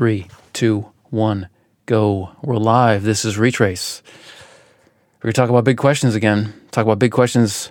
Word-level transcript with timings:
Three, 0.00 0.28
two, 0.54 0.90
one, 1.10 1.50
go. 1.84 2.30
We're 2.40 2.56
live. 2.56 3.02
This 3.02 3.26
is 3.26 3.36
Retraice. 3.36 4.00
We're 5.18 5.24
going 5.24 5.32
to 5.34 5.36
talk 5.38 5.50
about 5.50 5.64
big 5.64 5.76
questions 5.76 6.14
again. 6.14 6.54
Talk 6.70 6.86
about 6.86 6.98
big 6.98 7.12
questions 7.12 7.70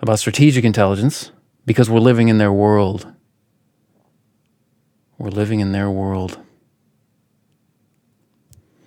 about 0.00 0.18
strategic 0.18 0.66
intelligence 0.66 1.32
because 1.64 1.88
we're 1.88 1.98
living 1.98 2.28
in 2.28 2.36
their 2.36 2.52
world. 2.52 3.10
We're 5.16 5.30
living 5.30 5.60
in 5.60 5.72
their 5.72 5.90
world. 5.90 6.38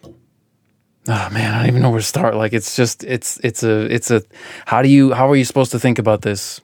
Oh 0.05 1.29
man, 1.31 1.55
I 1.55 1.57
don't 1.61 1.69
even 1.69 1.81
know 1.81 1.89
where 1.89 2.01
to 2.01 2.05
start. 2.05 2.35
Like 2.35 2.53
it's 2.53 2.75
just 2.75 3.03
it's 3.03 3.39
it's 3.43 3.63
a 3.63 3.91
it's 3.91 4.11
a 4.11 4.21
how 4.67 4.83
do 4.83 4.89
you 4.89 5.11
how 5.11 5.27
are 5.31 5.35
you 5.35 5.43
supposed 5.43 5.71
to 5.71 5.79
think 5.79 5.97
about 5.97 6.21
this 6.21 6.61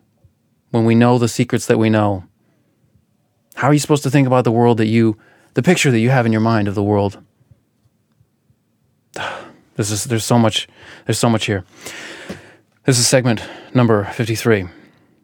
when 0.69 0.85
we 0.85 0.93
know 0.93 1.17
the 1.17 1.27
secrets 1.27 1.65
that 1.65 1.79
we 1.79 1.89
know? 1.89 2.25
How 3.55 3.69
are 3.69 3.73
you 3.73 3.79
supposed 3.79 4.03
to 4.03 4.11
think 4.11 4.27
about 4.27 4.43
the 4.43 4.51
world 4.51 4.77
that 4.77 4.85
you 4.85 5.17
the 5.55 5.63
picture 5.63 5.89
that 5.89 5.99
you 5.99 6.11
have 6.11 6.25
in 6.25 6.31
your 6.31 6.41
mind 6.41 6.67
of 6.67 6.75
the 6.75 6.83
world? 6.83 7.17
This 9.77 9.91
is 9.91 10.05
there's 10.05 10.23
so 10.23 10.39
much 10.39 10.69
there's 11.05 11.19
so 11.19 11.29
much 11.29 11.47
here. 11.47 11.65
This 12.85 12.97
is 12.97 13.07
segment 13.07 13.43
number 13.73 14.05
53 14.05 14.69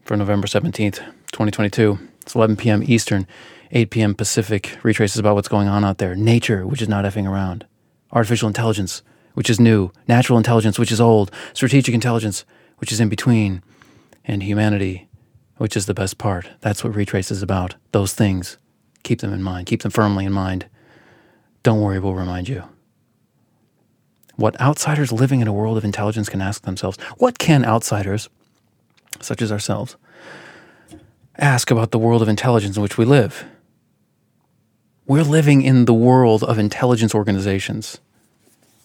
for 0.04 0.17
November 0.17 0.45
17th, 0.45 0.98
2022. 1.31 1.98
It's 2.21 2.35
11 2.35 2.57
p.m. 2.57 2.84
Eastern, 2.84 3.27
8 3.71 3.90
p.m. 3.91 4.13
Pacific. 4.13 4.77
Retraice's 4.84 5.20
about 5.20 5.35
what's 5.35 5.48
going 5.48 5.70
on 5.70 5.85
out 5.85 5.99
there. 5.99 6.16
Nature, 6.17 6.68
which 6.68 6.82
is 6.82 6.90
not 6.90 7.05
effing 7.05 7.29
around. 7.29 7.66
Artificial 8.12 8.49
intelligence, 8.49 9.04
which 9.35 9.49
is 9.49 9.57
new. 9.57 9.91
Natural 10.05 10.38
intelligence, 10.38 10.77
which 10.77 10.91
is 10.91 10.99
old. 10.99 11.32
Strategic 11.54 11.95
intelligence, 11.95 12.43
which 12.79 12.91
is 12.91 12.99
in 12.99 13.07
between. 13.07 13.63
And 14.26 14.43
humanity, 14.43 15.07
which 15.55 15.77
is 15.77 15.85
the 15.85 15.93
best 15.93 16.18
part. 16.18 16.49
That's 16.59 16.84
what 16.84 16.91
Retraice 16.91 17.32
is 17.32 17.41
about. 17.41 17.76
Those 17.93 18.13
things. 18.13 18.57
Keep 19.04 19.22
them 19.22 19.34
in 19.34 19.44
mind. 19.44 19.68
Keep 19.68 19.82
them 19.82 19.91
firmly 19.91 20.26
in 20.26 20.34
mind. 20.34 20.66
Don't 21.64 21.82
worry, 21.82 22.00
we'll 22.00 22.14
remind 22.14 22.50
you. 22.50 22.64
What 24.35 24.60
outsiders 24.60 25.12
living 25.12 25.41
in 25.41 25.48
a 25.48 25.54
world 25.54 25.77
of 25.77 25.85
intelligence 25.85 26.30
can 26.30 26.41
ask 26.41 26.63
themselves 26.63 26.98
what 27.18 27.38
can 27.38 27.63
outsiders, 27.63 28.30
such 29.20 29.41
as 29.41 29.52
ourselves, 29.52 29.96
ask 31.38 31.70
about 31.70 31.91
the 31.91 31.99
world 31.99 32.21
of 32.21 32.30
intelligence 32.30 32.76
in 32.76 32.82
which 32.82 32.98
we 32.98 33.05
live? 33.05 33.46
We're 35.05 35.24
living 35.24 35.62
in 35.62 35.86
the 35.86 35.93
world 35.93 36.43
of 36.43 36.58
intelligence 36.58 37.13
organizations, 37.13 37.99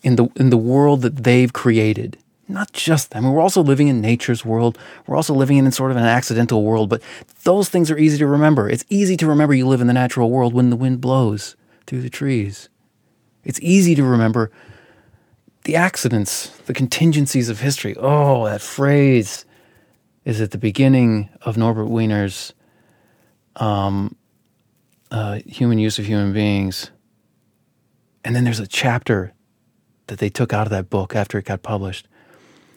in 0.02 0.16
the, 0.16 0.28
in 0.36 0.50
the 0.50 0.56
world 0.56 1.02
that 1.02 1.24
they've 1.24 1.52
created. 1.52 2.18
Not 2.48 2.72
just 2.72 3.10
them. 3.10 3.30
We're 3.30 3.40
also 3.40 3.62
living 3.62 3.88
in 3.88 4.00
nature's 4.00 4.44
world. 4.44 4.78
We're 5.06 5.16
also 5.16 5.34
living 5.34 5.58
in 5.58 5.70
sort 5.72 5.90
of 5.90 5.96
an 5.96 6.04
accidental 6.04 6.62
world, 6.62 6.88
but 6.88 7.02
those 7.42 7.68
things 7.68 7.90
are 7.90 7.98
easy 7.98 8.18
to 8.18 8.26
remember. 8.26 8.68
It's 8.68 8.84
easy 8.88 9.16
to 9.16 9.26
remember 9.26 9.54
you 9.54 9.66
live 9.66 9.80
in 9.80 9.88
the 9.88 9.92
natural 9.92 10.30
world 10.30 10.54
when 10.54 10.70
the 10.70 10.76
wind 10.76 11.00
blows 11.00 11.56
through 11.86 12.02
the 12.02 12.10
trees. 12.10 12.68
It's 13.44 13.60
easy 13.60 13.94
to 13.96 14.04
remember 14.04 14.50
the 15.64 15.74
accidents, 15.74 16.48
the 16.66 16.74
contingencies 16.74 17.48
of 17.48 17.60
history. 17.60 17.96
Oh, 17.98 18.44
that 18.44 18.62
phrase 18.62 19.44
is 20.24 20.40
at 20.40 20.52
the 20.52 20.58
beginning 20.58 21.28
of 21.42 21.56
Norbert 21.56 21.88
Wiener's 21.88 22.54
um, 23.56 24.14
uh, 25.10 25.40
Human 25.46 25.78
Use 25.78 25.98
of 25.98 26.06
Human 26.06 26.32
Beings. 26.32 26.92
And 28.24 28.36
then 28.36 28.44
there's 28.44 28.60
a 28.60 28.66
chapter 28.66 29.32
that 30.06 30.20
they 30.20 30.28
took 30.28 30.52
out 30.52 30.66
of 30.66 30.70
that 30.70 30.90
book 30.90 31.16
after 31.16 31.38
it 31.38 31.46
got 31.46 31.62
published 31.62 32.06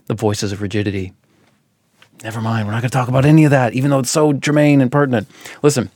The 0.10 0.16
Voices 0.16 0.52
of 0.52 0.62
Rigidity. 0.62 1.14
Never 2.24 2.42
mind, 2.42 2.68
we're 2.68 2.74
not 2.74 2.82
going 2.82 2.90
to 2.90 2.98
talk 2.98 3.08
about 3.08 3.26
any 3.26 3.46
of 3.46 3.52
that, 3.52 3.74
even 3.74 3.92
though 3.92 4.00
it's 4.00 4.10
so 4.10 4.34
germane 4.34 4.82
and 4.82 4.92
pertinent. 4.92 5.30
Listen, 5.62 5.92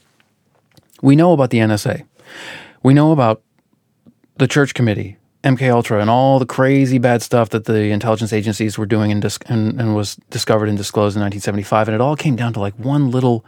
we 1.01 1.15
know 1.15 1.33
about 1.33 1.49
the 1.49 1.57
NSA. 1.57 2.05
We 2.83 2.93
know 2.93 3.11
about 3.11 3.41
the 4.37 4.47
Church 4.47 4.73
Committee 4.73 5.17
MK 5.43 5.69
Ultra 5.73 5.99
and 5.99 6.11
all 6.11 6.37
the 6.37 6.45
crazy 6.45 6.99
bad 6.99 7.23
stuff 7.23 7.49
that 7.49 7.65
the 7.65 7.89
intelligence 7.89 8.31
agencies 8.31 8.77
were 8.77 8.85
doing 8.85 9.11
and, 9.11 9.21
dis- 9.21 9.39
and, 9.47 9.81
and 9.81 9.95
was 9.95 10.15
discovered 10.29 10.69
and 10.69 10.77
disclosed 10.77 11.17
in 11.17 11.21
1975, 11.21 11.87
and 11.89 11.95
it 11.95 12.01
all 12.01 12.15
came 12.15 12.35
down 12.35 12.53
to 12.53 12.59
like 12.59 12.75
one 12.75 13.09
little 13.09 13.43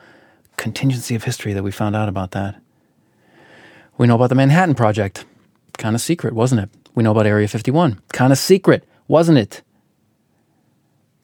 contingency 0.57 1.13
of 1.13 1.23
history 1.23 1.53
that 1.53 1.63
we 1.63 1.71
found 1.71 1.95
out 1.95 2.09
about 2.09 2.31
that. 2.31 2.59
We 3.97 4.07
know 4.07 4.15
about 4.15 4.29
the 4.29 4.35
Manhattan 4.35 4.75
Project, 4.75 5.25
kind 5.77 5.95
of 5.95 6.01
secret, 6.01 6.33
wasn't 6.33 6.61
it? 6.61 6.69
We 6.95 7.03
know 7.03 7.11
about 7.11 7.27
Area 7.27 7.47
51, 7.47 8.01
kind 8.11 8.33
of 8.33 8.39
secret, 8.39 8.83
wasn't 9.07 9.37
it? 9.37 9.61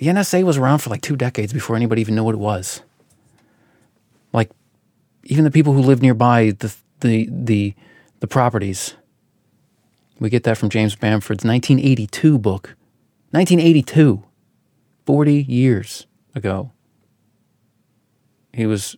The 0.01 0.07
NSA 0.07 0.43
was 0.43 0.57
around 0.57 0.79
for 0.79 0.89
like 0.89 1.01
two 1.01 1.15
decades 1.15 1.53
before 1.53 1.75
anybody 1.75 2.01
even 2.01 2.15
knew 2.15 2.23
what 2.23 2.33
it 2.33 2.39
was. 2.39 2.81
Like, 4.33 4.49
even 5.25 5.43
the 5.43 5.51
people 5.51 5.73
who 5.73 5.81
lived 5.81 6.01
nearby 6.01 6.53
the 6.57 6.75
the 7.01 7.29
the, 7.31 7.75
the 8.19 8.25
properties 8.25 8.95
we 10.19 10.31
get 10.31 10.43
that 10.43 10.57
from 10.57 10.69
James 10.69 10.95
Bamford's 10.95 11.43
1982 11.43 12.39
book. 12.39 12.75
1982, 13.29 14.23
40 15.05 15.43
years 15.43 16.07
ago. 16.33 16.71
He 18.53 18.65
was 18.65 18.95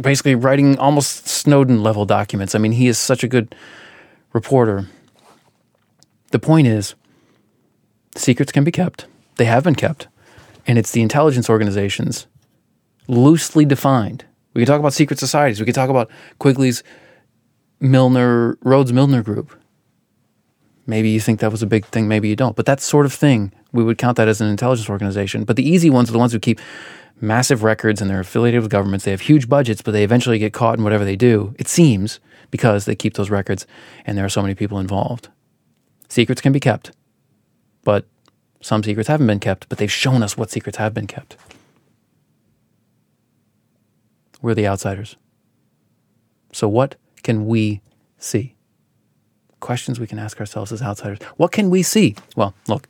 basically 0.00 0.36
writing 0.36 0.78
almost 0.78 1.26
Snowden 1.26 1.82
level 1.82 2.04
documents. 2.04 2.54
I 2.54 2.58
mean, 2.58 2.72
he 2.72 2.86
is 2.86 2.98
such 2.98 3.24
a 3.24 3.28
good 3.28 3.54
reporter. 4.32 4.88
The 6.30 6.38
point 6.38 6.68
is, 6.68 6.94
secrets 8.16 8.52
can 8.52 8.62
be 8.62 8.72
kept. 8.72 9.06
They 9.38 9.44
have 9.46 9.64
been 9.64 9.74
kept. 9.74 10.06
And 10.66 10.78
it's 10.78 10.90
the 10.90 11.02
intelligence 11.02 11.48
organizations, 11.48 12.26
loosely 13.08 13.64
defined. 13.64 14.24
We 14.54 14.62
can 14.62 14.66
talk 14.66 14.80
about 14.80 14.94
secret 14.94 15.18
societies. 15.18 15.60
We 15.60 15.66
can 15.66 15.74
talk 15.74 15.90
about 15.90 16.10
Quigley's 16.38 16.82
Milner, 17.78 18.58
Rhodes 18.62 18.92
Milner 18.92 19.22
Group. 19.22 19.52
Maybe 20.86 21.10
you 21.10 21.20
think 21.20 21.40
that 21.40 21.50
was 21.50 21.62
a 21.62 21.66
big 21.66 21.84
thing, 21.86 22.08
maybe 22.08 22.28
you 22.28 22.36
don't. 22.36 22.56
But 22.56 22.66
that 22.66 22.80
sort 22.80 23.06
of 23.06 23.12
thing, 23.12 23.52
we 23.72 23.84
would 23.84 23.98
count 23.98 24.16
that 24.16 24.28
as 24.28 24.40
an 24.40 24.48
intelligence 24.48 24.88
organization. 24.88 25.44
But 25.44 25.56
the 25.56 25.68
easy 25.68 25.90
ones 25.90 26.08
are 26.08 26.12
the 26.12 26.18
ones 26.18 26.32
who 26.32 26.38
keep 26.38 26.60
massive 27.20 27.62
records 27.62 28.00
and 28.00 28.08
they're 28.10 28.20
affiliated 28.20 28.62
with 28.62 28.70
governments. 28.70 29.04
They 29.04 29.10
have 29.10 29.22
huge 29.22 29.48
budgets, 29.48 29.82
but 29.82 29.92
they 29.92 30.04
eventually 30.04 30.38
get 30.38 30.52
caught 30.52 30.78
in 30.78 30.84
whatever 30.84 31.04
they 31.04 31.16
do, 31.16 31.54
it 31.58 31.68
seems, 31.68 32.20
because 32.50 32.84
they 32.84 32.94
keep 32.94 33.14
those 33.14 33.30
records 33.30 33.66
and 34.04 34.16
there 34.16 34.24
are 34.24 34.30
so 34.30 34.42
many 34.42 34.54
people 34.54 34.78
involved. 34.78 35.28
Secrets 36.08 36.40
can 36.40 36.52
be 36.52 36.60
kept, 36.60 36.92
but 37.84 38.06
some 38.60 38.82
secrets 38.82 39.08
haven't 39.08 39.26
been 39.26 39.40
kept, 39.40 39.68
but 39.68 39.78
they've 39.78 39.90
shown 39.90 40.22
us 40.22 40.36
what 40.36 40.50
secrets 40.50 40.78
have 40.78 40.94
been 40.94 41.06
kept. 41.06 41.36
We're 44.42 44.54
the 44.54 44.66
outsiders. 44.66 45.16
So, 46.52 46.68
what 46.68 46.96
can 47.22 47.46
we 47.46 47.80
see? 48.18 48.56
questions 49.60 49.98
we 49.98 50.06
can 50.06 50.18
ask 50.18 50.38
ourselves 50.40 50.72
as 50.72 50.82
outsiders. 50.82 51.18
What 51.36 51.52
can 51.52 51.70
we 51.70 51.82
see? 51.82 52.14
Well, 52.36 52.54
look, 52.68 52.88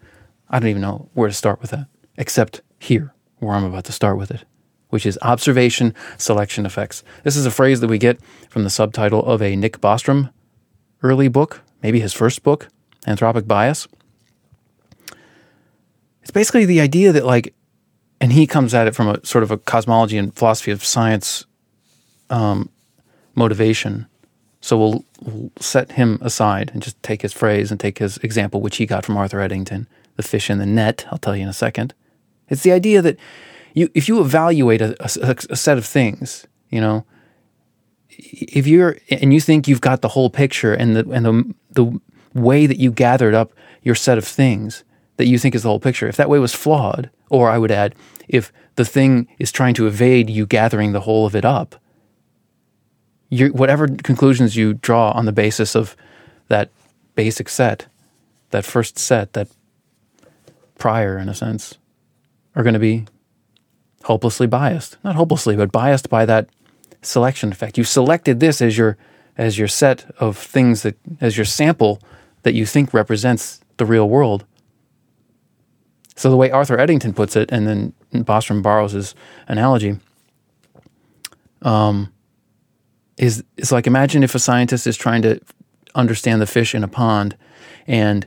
I 0.51 0.59
don't 0.59 0.69
even 0.69 0.83
know 0.83 1.09
where 1.15 1.29
to 1.29 1.35
start 1.35 1.61
with 1.61 1.71
that, 1.71 1.87
except 2.17 2.61
here, 2.79 3.15
where 3.39 3.55
I'm 3.55 3.65
about 3.65 3.85
to 3.85 3.93
start 3.93 4.19
with 4.19 4.31
it, 4.31 4.45
which 4.91 5.07
is 5.07 5.19
observation 5.23 5.95
selection 6.19 6.67
effects. 6.67 7.03
This 7.25 7.37
is 7.37 7.47
a 7.47 7.51
phrase 7.51 7.81
that 7.81 7.89
we 7.89 7.99
get 7.99 8.21
from 8.51 8.65
the 8.65 8.71
subtitle 8.71 9.25
of 9.25 9.41
a 9.43 9.57
Nick 9.57 9.81
Bostrom 9.81 10.31
early 11.03 11.29
book, 11.29 11.63
maybe 11.83 12.01
his 12.01 12.13
first 12.13 12.43
book, 12.43 12.69
Anthropic 13.07 13.47
Bias. 13.47 13.89
It's 16.27 16.33
basically 16.33 16.65
the 16.65 16.81
idea 16.81 17.13
that, 17.13 17.25
like, 17.25 17.55
and 18.21 18.33
he 18.33 18.49
comes 18.49 18.75
at 18.75 18.89
it 18.89 18.97
from 18.97 19.09
a 19.09 19.25
sort 19.25 19.45
of 19.45 19.53
a 19.53 19.59
cosmology 19.59 20.19
and 20.19 20.35
philosophy 20.35 20.73
of 20.73 20.85
science 20.85 21.47
um, 22.31 22.69
motivation 23.37 24.09
so 24.67 24.77
we'll, 24.77 25.05
we'll, 25.23 25.53
set 25.61 25.93
him 25.93 26.19
aside 26.23 26.73
and 26.75 26.83
just 26.83 27.01
take 27.05 27.23
his 27.23 27.33
phrase 27.33 27.71
and 27.71 27.79
take 27.79 27.99
his 27.99 28.19
example, 28.19 28.61
which 28.61 28.79
he 28.79 28.87
got 28.87 29.05
from 29.05 29.17
Arthur 29.17 29.41
Eddington, 29.41 29.87
the 30.17 30.25
fish 30.25 30.51
in 30.51 30.59
the 30.59 30.67
net. 30.67 31.07
I'll 31.13 31.19
tell 31.19 31.37
you 31.37 31.45
in 31.45 31.49
a 31.49 31.53
second. 31.53 31.95
It's 32.49 32.65
the 32.65 32.73
idea 32.73 33.01
that 33.01 33.17
you, 33.75 33.89
if 33.95 34.09
you 34.09 34.21
evaluate 34.21 34.81
a, 34.81 34.97
a, 35.01 35.37
a 35.51 35.55
set 35.55 35.79
of 35.79 35.87
things, 35.87 36.49
you 36.69 36.81
know, 36.81 37.05
if 38.09 38.67
you're 38.67 38.97
and 39.09 39.33
you 39.33 39.41
think 39.41 39.69
you've 39.69 39.81
got 39.81 40.01
the 40.01 40.09
whole 40.09 40.31
picture 40.31 40.75
and 40.75 40.97
the 40.97 41.09
and 41.11 41.25
the 41.25 41.55
the 41.71 42.01
way 42.35 42.67
that 42.67 42.79
you 42.79 42.91
gathered 42.91 43.35
up 43.35 43.53
your 43.83 43.95
set 43.95 44.19
of 44.19 44.25
things 44.25 44.83
that 45.17 45.27
you 45.27 45.39
think 45.39 45.55
is 45.55 45.63
the 45.63 45.69
whole 45.69 45.81
picture, 45.81 46.09
if 46.09 46.17
that 46.17 46.29
way 46.29 46.39
was 46.39 46.55
flawed, 46.55 47.11
or 47.31 47.51
I 47.51 47.59
would 47.59 47.71
add, 47.71 47.95
if 48.29 48.53
the 48.77 48.85
thing 48.85 49.29
is 49.39 49.51
trying 49.51 49.75
to 49.75 49.87
evade 49.87 50.29
you 50.29 50.47
gathering 50.47 50.93
the 50.93 51.01
whole 51.01 51.27
of 51.27 51.35
it 51.35 51.45
up, 51.45 51.77
whatever 53.31 53.89
conclusions 53.89 54.57
you 54.57 54.75
draw 54.75 55.11
on 55.13 55.25
the 55.25 55.33
basis 55.33 55.75
of 55.75 55.97
that 56.49 56.71
basic 57.15 57.49
set, 57.49 57.87
that 58.51 58.65
first 58.65 58.99
set, 58.99 59.33
that 59.33 59.49
prior, 60.79 61.19
in 61.19 61.29
a 61.29 61.35
sense, 61.35 61.79
are 62.55 62.63
going 62.63 62.75
to 62.75 62.79
be 62.81 63.07
hopelessly 64.05 64.47
biased. 64.47 64.97
Not 65.03 65.17
hopelessly, 65.17 65.57
but 65.57 65.73
biased 65.73 66.09
by 66.09 66.25
that 66.27 66.49
selection 67.03 67.51
effect. 67.53 67.79
You 67.79 67.85
selected 67.85 68.41
this 68.41 68.61
as 68.63 68.79
your 68.79 68.97
as 69.39 69.59
your 69.59 69.69
set 69.69 70.11
of 70.19 70.39
things 70.39 70.83
that 70.83 70.97
as 71.21 71.37
your 71.37 71.45
sample 71.45 72.01
that 72.43 72.55
you 72.55 72.65
think 72.65 72.95
represents 72.95 73.61
the 73.77 73.85
real 73.85 74.09
world. 74.09 74.45
So 76.17 76.31
the 76.31 76.37
way 76.37 76.51
Arthur 76.51 76.79
Eddington 76.79 77.13
puts 77.13 77.37
it, 77.37 77.51
and 77.53 77.67
then 77.67 77.93
Bostrom 78.13 78.63
borrows 78.63 78.93
his 78.93 79.15
analogy, 79.49 79.99
um, 81.63 82.13
is 83.19 83.45
is 83.57 83.71
like 83.71 83.87
imagine 83.87 84.23
if 84.23 84.35
a 84.35 84.39
scientist 84.39 84.87
is 84.87 84.97
trying 84.97 85.23
to 85.23 85.41
understand 85.95 86.41
the 86.41 86.47
fish 86.47 86.75
in 86.75 86.83
a 86.83 86.89
pond, 86.89 87.37
and 87.87 88.27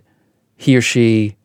he 0.56 0.76
or 0.76 0.82
she 0.82 1.36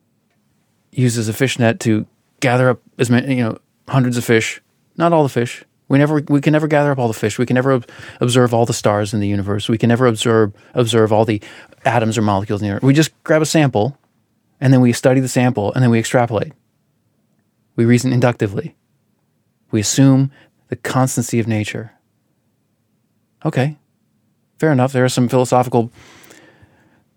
uses 0.93 1.29
a 1.29 1.33
fish 1.33 1.59
net 1.59 1.81
to 1.81 2.07
gather 2.41 2.69
up 2.71 2.81
as 2.99 3.11
many, 3.11 3.37
you 3.37 3.43
know, 3.43 3.59
hundreds 3.89 4.17
of 4.17 4.25
fish. 4.25 4.61
Not 4.97 5.13
all 5.13 5.23
the 5.23 5.29
fish. 5.29 5.65
We 5.89 5.99
never, 5.99 6.23
we 6.29 6.41
can 6.41 6.53
never 6.53 6.67
gather 6.67 6.91
up 6.91 6.99
all 6.99 7.09
the 7.09 7.15
fish. 7.15 7.39
We 7.39 7.47
can 7.47 7.55
never 7.55 7.83
observe 8.21 8.55
all 8.55 8.65
the 8.65 8.73
stars 8.73 9.13
in 9.13 9.21
the 9.21 9.29
universe. 9.29 9.69
We 9.69 9.77
can 9.77 9.89
never 9.89 10.07
observe 10.07 10.53
observe 10.75 11.13
all 11.13 11.25
the 11.25 11.43
atoms 11.85 12.17
or 12.17 12.23
molecules 12.23 12.61
in 12.63 12.65
the 12.65 12.69
universe. 12.69 12.87
We 12.87 12.95
just 12.95 13.13
grab 13.25 13.43
a 13.43 13.47
sample, 13.47 13.99
and 14.65 14.73
then 14.73 14.81
we 14.81 14.95
study 14.95 15.21
the 15.21 15.29
sample, 15.29 15.75
and 15.75 15.83
then 15.83 15.91
we 15.91 15.99
extrapolate. 15.99 16.55
We 17.77 17.85
reason 17.85 18.15
inductively. 18.15 18.75
We 19.71 19.81
assume 19.81 20.31
the 20.69 20.77
constancy 20.77 21.39
of 21.39 21.47
nature. 21.47 21.93
Okay, 23.45 23.77
fair 24.59 24.73
enough. 24.73 24.91
There 24.91 25.05
are 25.05 25.11
some 25.11 25.29
philosophical 25.29 25.93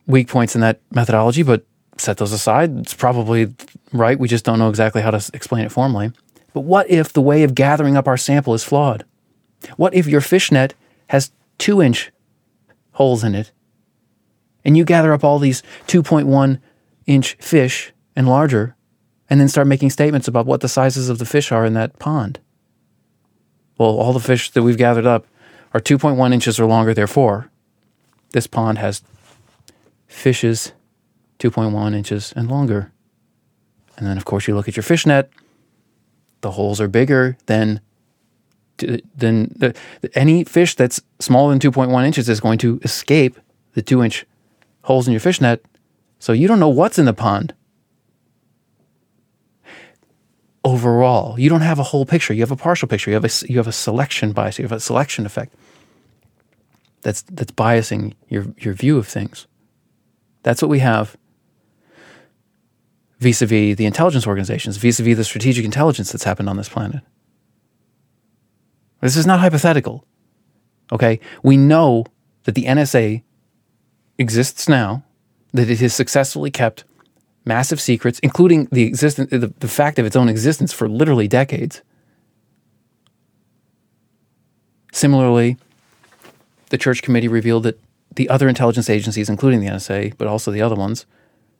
weak 0.08 0.28
points 0.28 0.56
in 0.56 0.62
that 0.62 0.82
methodology, 0.92 1.42
but 1.42 1.66
set 1.98 2.18
those 2.18 2.34
aside. 2.34 2.80
It's 2.80 2.94
probably 2.94 3.54
right. 3.94 4.20
We 4.20 4.28
just 4.28 4.44
don't 4.44 4.60
know 4.60 4.70
exactly 4.70 5.02
how 5.02 5.12
to 5.12 5.32
explain 5.34 5.64
it 5.64 5.72
formally. 5.72 6.12
But 6.54 6.66
what 6.66 6.90
if 6.90 7.14
the 7.14 7.22
way 7.22 7.44
of 7.44 7.56
gathering 7.56 7.96
up 7.96 8.10
our 8.10 8.18
sample 8.18 8.56
is 8.56 8.66
flawed? 8.66 9.06
What 9.78 9.94
if 9.94 10.06
your 10.06 10.20
fish 10.20 10.52
net 10.52 10.74
has 11.08 11.32
two 11.60 11.82
inch 11.82 12.12
holes 12.92 13.24
in 13.24 13.36
it 13.36 13.54
and 14.66 14.76
you 14.76 14.84
gather 14.84 15.14
up 15.14 15.24
all 15.24 15.40
these 15.40 15.64
2.1 15.88 16.60
inch 17.07 17.36
fish 17.39 17.94
and 18.15 18.27
larger 18.27 18.75
and 19.30 19.39
then 19.39 19.48
start 19.48 19.68
making 19.68 19.89
statements 19.89 20.27
about 20.27 20.45
what 20.45 20.62
the 20.62 20.69
sizes 20.69 21.09
of 21.09 21.18
the 21.18 21.25
fish 21.25 21.51
are 21.51 21.65
in 21.65 21.74
that 21.74 21.98
pond? 22.00 22.39
Well, 23.77 23.98
all 23.98 24.13
the 24.13 24.19
fish 24.19 24.51
that 24.51 24.63
we've 24.63 24.77
gathered 24.77 25.06
up 25.06 25.25
are 25.74 25.80
2.1 25.80 26.33
inches 26.33 26.59
or 26.59 26.65
longer, 26.65 26.94
therefore, 26.94 27.50
this 28.31 28.48
pond 28.48 28.77
has 28.77 29.01
fishes 30.07 30.74
2.1 31.39 31.95
inches 31.95 32.33
and 32.36 32.50
longer. 32.50 32.92
And 33.98 34.07
then, 34.07 34.18
of 34.18 34.25
course, 34.25 34.48
you 34.48 34.56
look 34.56 34.68
at 34.68 34.75
your 34.75 34.83
fish 34.83 35.06
net, 35.06 35.30
the 36.42 36.51
holes 36.51 36.80
are 36.80 36.88
bigger 36.88 37.38
than 37.48 37.81
than 38.77 39.51
the, 39.56 39.75
any 40.13 40.44
fish 40.44 40.75
that's 40.75 41.01
smaller 41.19 41.50
than 41.51 41.59
2.1 41.59 42.06
inches 42.06 42.30
is 42.30 42.39
going 42.39 42.59
to 42.59 42.80
escape 42.83 43.39
the 43.74 43.81
two 43.81 44.04
inch 44.04 44.24
holes 44.83 45.07
in 45.07 45.13
your 45.13 45.19
fish 45.19 45.42
net. 45.42 45.62
So 46.19 46.34
you 46.34 46.48
don't 46.48 46.60
know 46.60 46.69
what's 46.69 47.00
in 47.00 47.06
the 47.06 47.14
pond. 47.14 47.54
Overall, 50.64 51.40
you 51.40 51.50
don't 51.50 51.62
have 51.62 51.80
a 51.80 51.84
whole 51.84 52.06
picture. 52.06 52.34
You 52.34 52.42
have 52.42 52.52
a 52.52 52.58
partial 52.58 52.88
picture. 52.88 53.10
You 53.10 53.16
have 53.16 53.25
a, 53.25 53.48
you 53.48 53.58
have 53.58 53.68
a 53.68 53.72
selection 53.72 54.34
bias. 54.34 54.60
You 54.60 54.64
have 54.64 54.72
a 54.72 54.80
selection 54.80 55.25
effect 55.25 55.54
that's, 57.02 57.22
that's 57.22 57.52
biasing 57.52 58.14
your, 58.28 58.48
your 58.58 58.74
view 58.74 58.98
of 58.98 59.08
things. 59.08 59.48
That's 60.44 60.62
what 60.62 60.69
we 60.69 60.80
have 60.80 61.16
vis 63.19 63.42
a 63.42 63.46
vis 63.46 63.75
the 63.78 63.86
intelligence 63.86 64.28
organizations, 64.28 64.78
vis 64.78 65.00
a 65.00 65.04
vis 65.04 65.18
the 65.18 65.24
strategic 65.24 65.66
intelligence 65.66 66.12
that's 66.12 66.24
happened 66.24 66.50
on 66.50 66.58
this 66.58 66.69
planet. 66.69 67.02
This 69.02 69.16
is 69.16 69.25
not 69.25 69.40
hypothetical. 69.40 70.06
Okay? 70.92 71.19
We 71.44 71.58
know 71.58 72.06
that 72.44 72.56
the 72.56 72.66
NSA 72.66 73.24
exists 74.18 74.68
now, 74.68 75.04
that 75.57 75.69
it 75.69 75.80
has 75.80 75.94
successfully 75.94 76.51
kept 76.51 76.83
massive 77.45 77.80
secrets, 77.80 78.19
including 78.19 78.65
the 78.71 78.83
existence, 78.83 79.30
the, 79.31 79.54
the 79.59 79.68
fact 79.68 80.00
of 80.00 80.06
its 80.06 80.15
own 80.15 80.30
existence 80.30 80.74
for 80.74 80.88
literally 80.88 81.27
decades. 81.27 81.81
Similarly, 84.92 85.57
the 86.69 86.77
Church 86.77 87.01
Committee 87.01 87.27
revealed 87.27 87.63
that 87.63 87.80
the 88.15 88.30
other 88.30 88.48
intelligence 88.48 88.89
agencies, 88.89 89.30
including 89.30 89.62
the 89.62 89.68
NSA, 89.68 90.18
but 90.18 90.27
also 90.27 90.51
the 90.51 90.62
other 90.62 90.75
ones, 90.75 91.06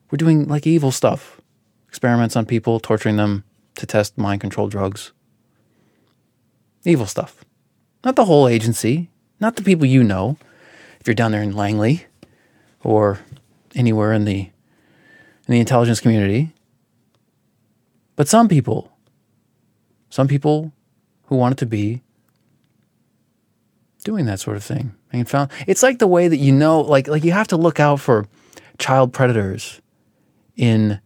were 0.10 0.18
doing 0.18 0.48
like 0.48 0.66
evil 0.66 0.92
stuff 0.92 1.40
experiments 1.88 2.36
on 2.36 2.46
people, 2.46 2.80
torturing 2.80 3.18
them 3.18 3.44
to 3.76 3.86
test 3.86 4.18
mind 4.18 4.42
control 4.42 4.68
drugs. 4.68 5.14
Evil 6.84 7.06
stuff. 7.06 7.44
Not 8.04 8.16
the 8.16 8.26
whole 8.26 8.48
agency, 8.48 9.10
not 9.40 9.56
the 9.56 9.64
people 9.64 9.86
you 9.86 10.04
know. 10.04 10.38
If 11.00 11.08
you're 11.08 11.16
down 11.16 11.32
there 11.32 11.42
in 11.42 11.56
Langley 11.56 12.06
or 12.84 13.20
anywhere 13.78 14.12
in 14.12 14.26
the 14.26 14.40
in 15.48 15.54
the 15.54 15.60
intelligence 15.60 16.02
community. 16.02 16.54
But 18.16 18.28
some 18.28 18.48
people, 18.50 18.92
some 20.10 20.28
people 20.28 20.74
who 21.26 21.36
wanted 21.36 21.60
to 21.60 21.66
be 21.66 22.02
doing 24.04 24.26
that 24.26 24.40
sort 24.40 24.58
of 24.58 24.64
thing 24.64 24.96
and 25.12 25.30
found. 25.30 25.52
It's 25.68 25.84
like 25.84 26.00
the 26.00 26.08
way 26.08 26.28
that 26.28 26.38
you 26.38 26.52
know 26.52 26.82
like 26.82 27.08
like 27.08 27.24
you 27.24 27.32
have 27.32 27.48
to 27.50 27.58
look 27.58 27.80
out 27.80 28.00
for 28.00 28.26
child 28.78 29.14
predators 29.14 29.82
in 30.56 31.00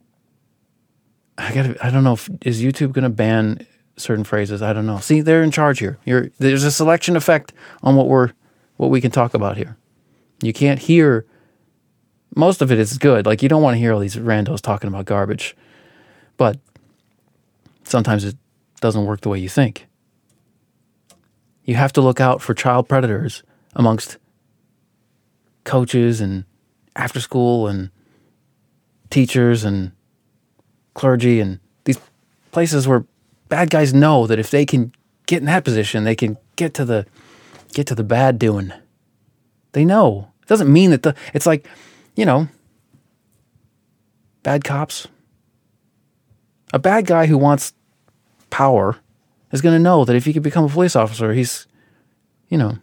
I 1.37 1.53
got 1.53 1.83
I 1.83 1.89
don't 1.89 2.03
know 2.03 2.13
if 2.13 2.29
is 2.41 2.61
YouTube 2.61 2.91
going 2.93 3.03
to 3.03 3.09
ban 3.09 3.65
certain 3.97 4.23
phrases? 4.23 4.61
I 4.61 4.73
don't 4.73 4.85
know. 4.85 4.99
See 4.99 5.21
they're 5.21 5.43
in 5.43 5.51
charge 5.51 5.79
here. 5.79 5.97
You're, 6.05 6.29
there's 6.39 6.63
a 6.63 6.71
selection 6.71 7.15
effect 7.15 7.53
on 7.83 7.95
what 7.95 8.07
we're 8.07 8.31
what 8.77 8.89
we 8.89 9.01
can 9.01 9.11
talk 9.11 9.33
about 9.33 9.57
here. 9.57 9.77
You 10.41 10.53
can't 10.53 10.79
hear 10.79 11.25
most 12.35 12.61
of 12.61 12.71
it 12.71 12.79
is 12.79 12.97
good 12.97 13.25
like 13.25 13.41
you 13.41 13.49
don't 13.49 13.61
want 13.61 13.75
to 13.75 13.79
hear 13.79 13.93
all 13.93 13.99
these 13.99 14.15
randos 14.15 14.61
talking 14.61 14.87
about 14.87 15.05
garbage 15.05 15.55
but 16.37 16.59
sometimes 17.83 18.23
it 18.23 18.35
doesn't 18.79 19.05
work 19.05 19.21
the 19.21 19.29
way 19.29 19.39
you 19.39 19.49
think 19.49 19.87
you 21.63 21.75
have 21.75 21.93
to 21.93 22.01
look 22.01 22.19
out 22.19 22.41
for 22.41 22.53
child 22.53 22.87
predators 22.87 23.43
amongst 23.75 24.17
coaches 25.63 26.21
and 26.21 26.45
after 26.95 27.19
school 27.19 27.67
and 27.67 27.89
teachers 29.09 29.63
and 29.63 29.91
clergy 30.93 31.39
and 31.39 31.59
these 31.83 31.99
places 32.51 32.87
where 32.87 33.05
bad 33.49 33.69
guys 33.69 33.93
know 33.93 34.27
that 34.27 34.39
if 34.39 34.51
they 34.51 34.65
can 34.65 34.91
get 35.27 35.39
in 35.39 35.45
that 35.45 35.63
position, 35.63 36.03
they 36.03 36.15
can 36.15 36.37
get 36.55 36.73
to 36.73 36.85
the 36.85 37.05
get 37.73 37.87
to 37.87 37.95
the 37.95 38.03
bad 38.03 38.39
doing. 38.39 38.73
They 39.71 39.85
know. 39.85 40.29
It 40.41 40.47
doesn't 40.47 40.71
mean 40.71 40.91
that 40.91 41.03
the 41.03 41.15
it's 41.33 41.45
like, 41.45 41.67
you 42.15 42.25
know, 42.25 42.47
bad 44.43 44.63
cops. 44.63 45.07
A 46.73 46.79
bad 46.79 47.05
guy 47.05 47.25
who 47.25 47.37
wants 47.37 47.73
power 48.49 48.97
is 49.51 49.61
going 49.61 49.75
to 49.75 49.83
know 49.83 50.05
that 50.05 50.15
if 50.15 50.25
he 50.25 50.33
could 50.33 50.43
become 50.43 50.65
a 50.65 50.69
police 50.69 50.95
officer, 50.95 51.33
he's, 51.33 51.67
you 52.47 52.57
know, 52.57 52.77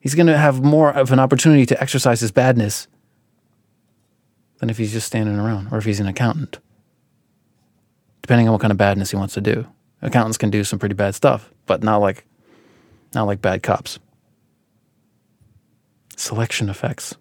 he's 0.00 0.14
going 0.14 0.26
to 0.26 0.36
have 0.36 0.62
more 0.62 0.90
of 0.90 1.12
an 1.12 1.18
opportunity 1.18 1.64
to 1.66 1.80
exercise 1.80 2.20
his 2.20 2.32
badness 2.32 2.88
than 4.58 4.68
if 4.68 4.76
he's 4.76 4.92
just 4.92 5.06
standing 5.06 5.38
around 5.38 5.68
or 5.72 5.78
if 5.78 5.84
he's 5.84 6.00
an 6.00 6.06
accountant, 6.06 6.58
depending 8.20 8.48
on 8.48 8.52
what 8.52 8.60
kind 8.60 8.72
of 8.72 8.78
badness 8.78 9.10
he 9.10 9.16
wants 9.16 9.34
to 9.34 9.40
do. 9.40 9.66
Accountants 10.02 10.38
can 10.38 10.50
do 10.50 10.64
some 10.64 10.78
pretty 10.78 10.94
bad 10.94 11.14
stuff, 11.14 11.50
but 11.66 11.82
not 11.82 11.98
like, 11.98 12.24
not 13.14 13.24
like 13.24 13.40
bad 13.40 13.62
cops. 13.62 13.98
Selection 16.16 16.68
effects. 16.68 17.14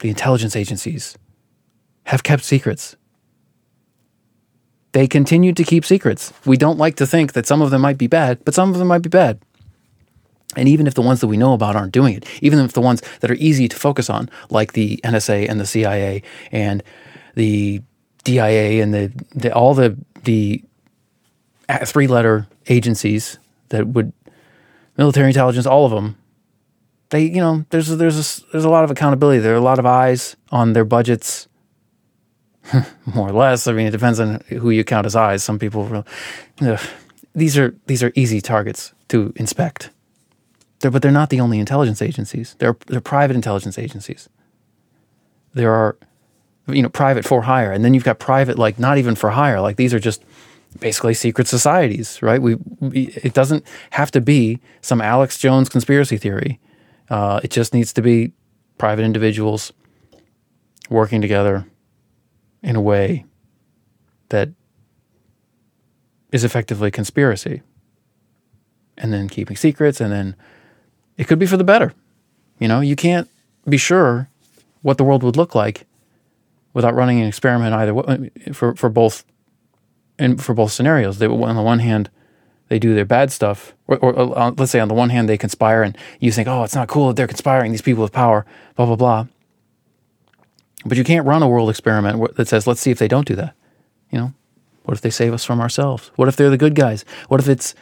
The 0.00 0.08
intelligence 0.08 0.54
agencies 0.54 1.16
have 2.04 2.22
kept 2.22 2.44
secrets 2.44 2.96
they 4.92 5.06
continued 5.06 5.56
to 5.58 5.64
keep 5.64 5.84
secrets. 5.84 6.32
We 6.44 6.56
don't 6.56 6.78
like 6.78 6.96
to 6.96 7.06
think 7.06 7.34
that 7.34 7.46
some 7.46 7.62
of 7.62 7.70
them 7.70 7.82
might 7.82 7.98
be 7.98 8.06
bad, 8.06 8.44
but 8.44 8.54
some 8.54 8.70
of 8.70 8.78
them 8.78 8.88
might 8.88 9.02
be 9.02 9.08
bad. 9.08 9.38
And 10.56 10.68
even 10.68 10.86
if 10.86 10.94
the 10.94 11.02
ones 11.02 11.20
that 11.20 11.26
we 11.26 11.36
know 11.36 11.52
about 11.52 11.76
aren't 11.76 11.92
doing 11.92 12.14
it, 12.14 12.26
even 12.40 12.58
if 12.58 12.72
the 12.72 12.80
ones 12.80 13.02
that 13.20 13.30
are 13.30 13.34
easy 13.34 13.68
to 13.68 13.76
focus 13.76 14.08
on, 14.08 14.30
like 14.50 14.72
the 14.72 14.98
NSA 15.04 15.48
and 15.48 15.60
the 15.60 15.66
CIA 15.66 16.22
and 16.50 16.82
the 17.34 17.82
DIA 18.24 18.82
and 18.82 18.94
the, 18.94 19.12
the 19.34 19.52
all 19.52 19.74
the 19.74 19.96
the 20.24 20.64
three 21.84 22.06
letter 22.06 22.46
agencies 22.68 23.38
that 23.68 23.86
would 23.88 24.12
military 24.96 25.28
intelligence, 25.28 25.66
all 25.66 25.84
of 25.84 25.92
them, 25.92 26.16
they 27.10 27.24
you 27.24 27.40
know 27.40 27.64
there's 27.70 27.88
there's 27.88 28.40
a, 28.40 28.52
there's 28.52 28.64
a 28.64 28.70
lot 28.70 28.84
of 28.84 28.90
accountability. 28.90 29.40
There 29.40 29.54
are 29.54 29.56
a 29.56 29.60
lot 29.60 29.78
of 29.78 29.86
eyes 29.86 30.36
on 30.50 30.72
their 30.72 30.84
budgets. 30.84 31.48
more 33.14 33.30
or 33.30 33.32
less. 33.32 33.66
I 33.66 33.72
mean, 33.72 33.86
it 33.86 33.92
depends 33.92 34.20
on 34.20 34.42
who 34.48 34.68
you 34.68 34.84
count 34.84 35.06
as 35.06 35.16
eyes. 35.16 35.42
Some 35.42 35.58
people, 35.58 36.04
ugh, 36.60 36.80
these 37.34 37.56
are 37.56 37.74
these 37.86 38.02
are 38.02 38.12
easy 38.14 38.40
targets 38.40 38.92
to 39.08 39.32
inspect. 39.36 39.90
They're, 40.80 40.90
but 40.90 41.02
they're 41.02 41.10
not 41.10 41.30
the 41.30 41.40
only 41.40 41.58
intelligence 41.58 42.02
agencies. 42.02 42.56
They're 42.58 42.76
they're 42.86 43.00
private 43.00 43.36
intelligence 43.36 43.78
agencies. 43.78 44.28
There 45.54 45.72
are, 45.72 45.96
you 46.66 46.82
know, 46.82 46.88
private 46.88 47.24
for 47.24 47.42
hire, 47.42 47.72
and 47.72 47.84
then 47.84 47.94
you've 47.94 48.04
got 48.04 48.18
private 48.18 48.58
like 48.58 48.78
not 48.78 48.98
even 48.98 49.14
for 49.14 49.30
hire. 49.30 49.60
Like 49.60 49.76
these 49.76 49.94
are 49.94 50.00
just 50.00 50.22
basically 50.80 51.14
secret 51.14 51.48
societies, 51.48 52.20
right? 52.22 52.40
We, 52.40 52.56
we 52.80 53.06
it 53.22 53.32
doesn't 53.32 53.64
have 53.90 54.10
to 54.12 54.20
be 54.20 54.60
some 54.82 55.00
Alex 55.00 55.38
Jones 55.38 55.68
conspiracy 55.68 56.18
theory. 56.18 56.60
Uh, 57.10 57.40
it 57.42 57.50
just 57.50 57.72
needs 57.72 57.92
to 57.94 58.02
be 58.02 58.32
private 58.76 59.04
individuals 59.04 59.72
working 60.90 61.20
together 61.20 61.66
in 62.62 62.76
a 62.76 62.80
way 62.80 63.24
that 64.28 64.50
is 66.32 66.44
effectively 66.44 66.90
conspiracy. 66.90 67.62
And 68.96 69.12
then 69.12 69.28
keeping 69.28 69.56
secrets, 69.56 70.00
and 70.00 70.12
then 70.12 70.34
it 71.16 71.28
could 71.28 71.38
be 71.38 71.46
for 71.46 71.56
the 71.56 71.64
better. 71.64 71.94
You 72.58 72.66
know, 72.66 72.80
you 72.80 72.96
can't 72.96 73.30
be 73.68 73.76
sure 73.76 74.28
what 74.82 74.98
the 74.98 75.04
world 75.04 75.22
would 75.22 75.36
look 75.36 75.54
like 75.54 75.86
without 76.74 76.94
running 76.94 77.20
an 77.20 77.28
experiment 77.28 77.74
either 77.74 78.30
for 78.52 78.74
for 78.74 78.88
both 78.88 79.24
and 80.18 80.42
for 80.42 80.54
both 80.54 80.72
scenarios. 80.72 81.18
They 81.18 81.26
on 81.26 81.56
the 81.56 81.62
one 81.62 81.78
hand 81.78 82.10
they 82.68 82.78
do 82.78 82.94
their 82.94 83.04
bad 83.04 83.32
stuff, 83.32 83.74
or, 83.86 83.96
or, 83.98 84.12
or 84.14 84.38
uh, 84.38 84.50
let's 84.56 84.72
say 84.72 84.80
on 84.80 84.88
the 84.88 84.94
one 84.94 85.10
hand 85.10 85.28
they 85.28 85.38
conspire, 85.38 85.82
and 85.82 85.96
you 86.20 86.30
think, 86.32 86.48
oh, 86.48 86.64
it's 86.64 86.74
not 86.74 86.88
cool 86.88 87.08
that 87.08 87.16
they're 87.16 87.26
conspiring. 87.26 87.72
These 87.72 87.82
people 87.82 88.02
with 88.02 88.12
power, 88.12 88.46
blah 88.76 88.86
blah 88.86 88.96
blah. 88.96 89.26
But 90.84 90.96
you 90.96 91.04
can't 91.04 91.26
run 91.26 91.42
a 91.42 91.48
world 91.48 91.70
experiment 91.70 92.36
that 92.36 92.48
says, 92.48 92.66
let's 92.66 92.80
see 92.80 92.90
if 92.90 92.98
they 92.98 93.08
don't 93.08 93.26
do 93.26 93.34
that. 93.34 93.54
You 94.10 94.18
know, 94.18 94.34
what 94.84 94.96
if 94.96 95.00
they 95.00 95.10
save 95.10 95.34
us 95.34 95.44
from 95.44 95.60
ourselves? 95.60 96.10
What 96.16 96.28
if 96.28 96.36
they're 96.36 96.50
the 96.50 96.56
good 96.56 96.74
guys? 96.74 97.04
What 97.28 97.40
if 97.40 97.48
it's 97.48 97.74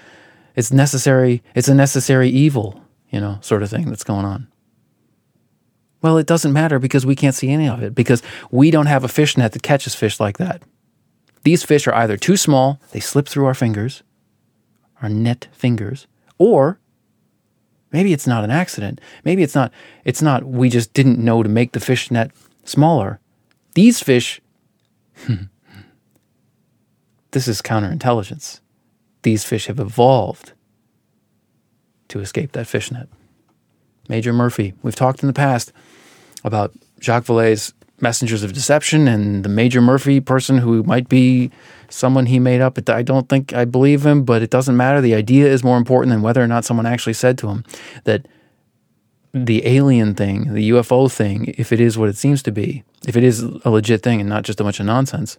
it's 0.55 0.73
necessary? 0.73 1.43
It's 1.55 1.69
a 1.69 1.75
necessary 1.75 2.29
evil, 2.29 2.83
you 3.11 3.21
know, 3.21 3.39
sort 3.43 3.63
of 3.63 3.71
thing 3.71 3.89
that's 3.89 4.05
going 4.05 4.25
on. 4.25 4.49
Well, 6.03 6.19
it 6.19 6.27
doesn't 6.27 6.53
matter 6.53 6.79
because 6.79 7.05
we 7.05 7.17
can't 7.17 7.35
see 7.35 7.51
any 7.51 7.69
of 7.69 7.83
it 7.83 7.95
because 7.95 8.23
we 8.51 8.71
don't 8.71 8.87
have 8.87 9.03
a 9.05 9.09
fish 9.09 9.37
net 9.37 9.53
that 9.53 9.63
catches 9.63 9.95
fish 9.95 10.21
like 10.21 10.39
that. 10.39 10.63
These 11.43 11.63
fish 11.63 11.87
are 11.87 11.95
either 11.95 12.17
too 12.17 12.37
small, 12.37 12.81
they 12.93 13.01
slip 13.01 13.29
through 13.29 13.47
our 13.47 13.55
fingers, 13.55 14.03
our 15.03 15.09
net 15.09 15.49
fingers, 15.53 16.07
or 16.39 16.79
maybe 17.93 18.13
it's 18.13 18.27
not 18.27 18.45
an 18.45 18.51
accident. 18.51 19.01
Maybe 19.25 19.43
it's 19.43 19.55
not 19.55 19.73
it's 20.05 20.23
not 20.23 20.45
we 20.45 20.69
just 20.69 20.93
didn't 20.93 21.19
know 21.19 21.43
to 21.43 21.49
make 21.49 21.73
the 21.73 21.81
fish 21.81 22.11
net 22.11 22.31
smaller. 22.65 23.21
These 23.75 24.01
fish 24.01 24.41
this 27.31 27.49
is 27.49 27.63
counterintelligence. 27.63 28.61
These 29.23 29.45
fish 29.45 29.67
have 29.67 29.81
evolved 29.81 30.53
to 32.09 32.21
escape 32.21 32.53
that 32.53 32.67
fish 32.67 32.91
net. 32.91 33.09
Major 34.09 34.33
Murphy. 34.33 34.75
We've 34.83 34.95
talked 34.95 35.23
in 35.23 35.27
the 35.27 35.33
past 35.33 35.73
about 36.45 36.73
Jacques 37.01 37.25
Vallée's 37.25 37.75
Messengers 38.01 38.43
of 38.43 38.53
Deception 38.53 39.09
and 39.09 39.45
the 39.45 39.49
Major 39.49 39.81
Murphy 39.81 40.21
person 40.21 40.59
who 40.59 40.83
might 40.83 41.09
be 41.09 41.51
someone 41.89 42.27
he 42.27 42.39
made 42.39 42.61
up. 42.61 42.79
I 42.89 43.03
don't 43.03 43.29
think 43.29 43.53
I 43.53 43.65
believe 43.65 44.05
him, 44.05 44.25
but 44.25 44.43
it 44.43 44.51
doesn't 44.51 44.77
matter. 44.77 45.01
The 45.01 45.15
idea 45.15 45.47
is 45.47 45.65
more 45.65 45.77
important 45.77 46.13
than 46.13 46.23
whether 46.23 46.43
or 46.43 46.47
not 46.47 46.65
someone 46.65 46.87
actually 46.87 47.15
said 47.15 47.39
to 47.39 47.49
him 47.49 47.65
that 48.05 48.27
the 49.33 49.67
alien 49.67 50.15
thing, 50.15 50.55
the 50.55 50.71
UFO 50.71 51.13
thing, 51.13 51.55
if 51.59 51.73
it 51.73 51.81
is 51.81 51.99
what 51.99 52.09
it 52.09 52.17
seems 52.17 52.43
to 52.45 52.53
be, 52.53 52.85
if 53.07 53.17
it 53.17 53.25
is 53.25 53.43
a 53.43 53.71
legit 53.71 54.03
thing 54.03 54.21
and 54.21 54.29
not 54.29 54.45
just 54.45 54.61
a 54.61 54.65
bunch 54.65 54.81
of 54.81 54.87
nonsense, 54.87 55.39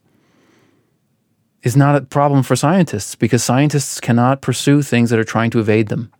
is 1.64 1.76
not 1.76 1.96
a 1.96 2.02
problem 2.02 2.44
for 2.44 2.56
scientists 2.56 3.16
because 3.16 3.44
scientists 3.44 4.00
cannot 4.00 4.42
pursue 4.42 4.82
things 4.82 5.10
that 5.10 5.20
are 5.20 5.24
trying 5.24 5.50
to 5.50 5.60
evade 5.60 5.88
them. 5.88 6.12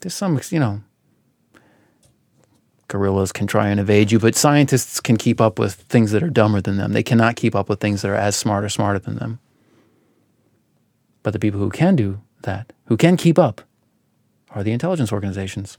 There's 0.00 0.14
some, 0.14 0.40
you 0.50 0.60
know, 0.60 0.80
gorillas 2.90 3.32
can 3.32 3.46
try 3.46 3.68
and 3.68 3.80
evade 3.80 4.12
you, 4.12 4.18
but 4.18 4.34
scientists 4.34 5.00
can 5.00 5.16
keep 5.16 5.40
up 5.40 5.58
with 5.58 5.74
things 5.74 6.10
that 6.10 6.22
are 6.22 6.28
dumber 6.28 6.60
than 6.60 6.76
them. 6.76 6.92
They 6.92 7.02
cannot 7.02 7.36
keep 7.36 7.54
up 7.54 7.68
with 7.68 7.80
things 7.80 8.02
that 8.02 8.10
are 8.10 8.14
as 8.14 8.36
smart 8.36 8.64
or 8.64 8.68
smarter 8.68 8.98
than 8.98 9.16
them. 9.16 9.38
But 11.22 11.32
the 11.32 11.38
people 11.38 11.60
who 11.60 11.70
can 11.70 11.96
do 11.96 12.20
that, 12.42 12.72
who 12.86 12.96
can 12.96 13.16
keep 13.16 13.38
up, 13.38 13.62
are 14.50 14.62
the 14.62 14.72
intelligence 14.72 15.12
organizations. 15.12 15.78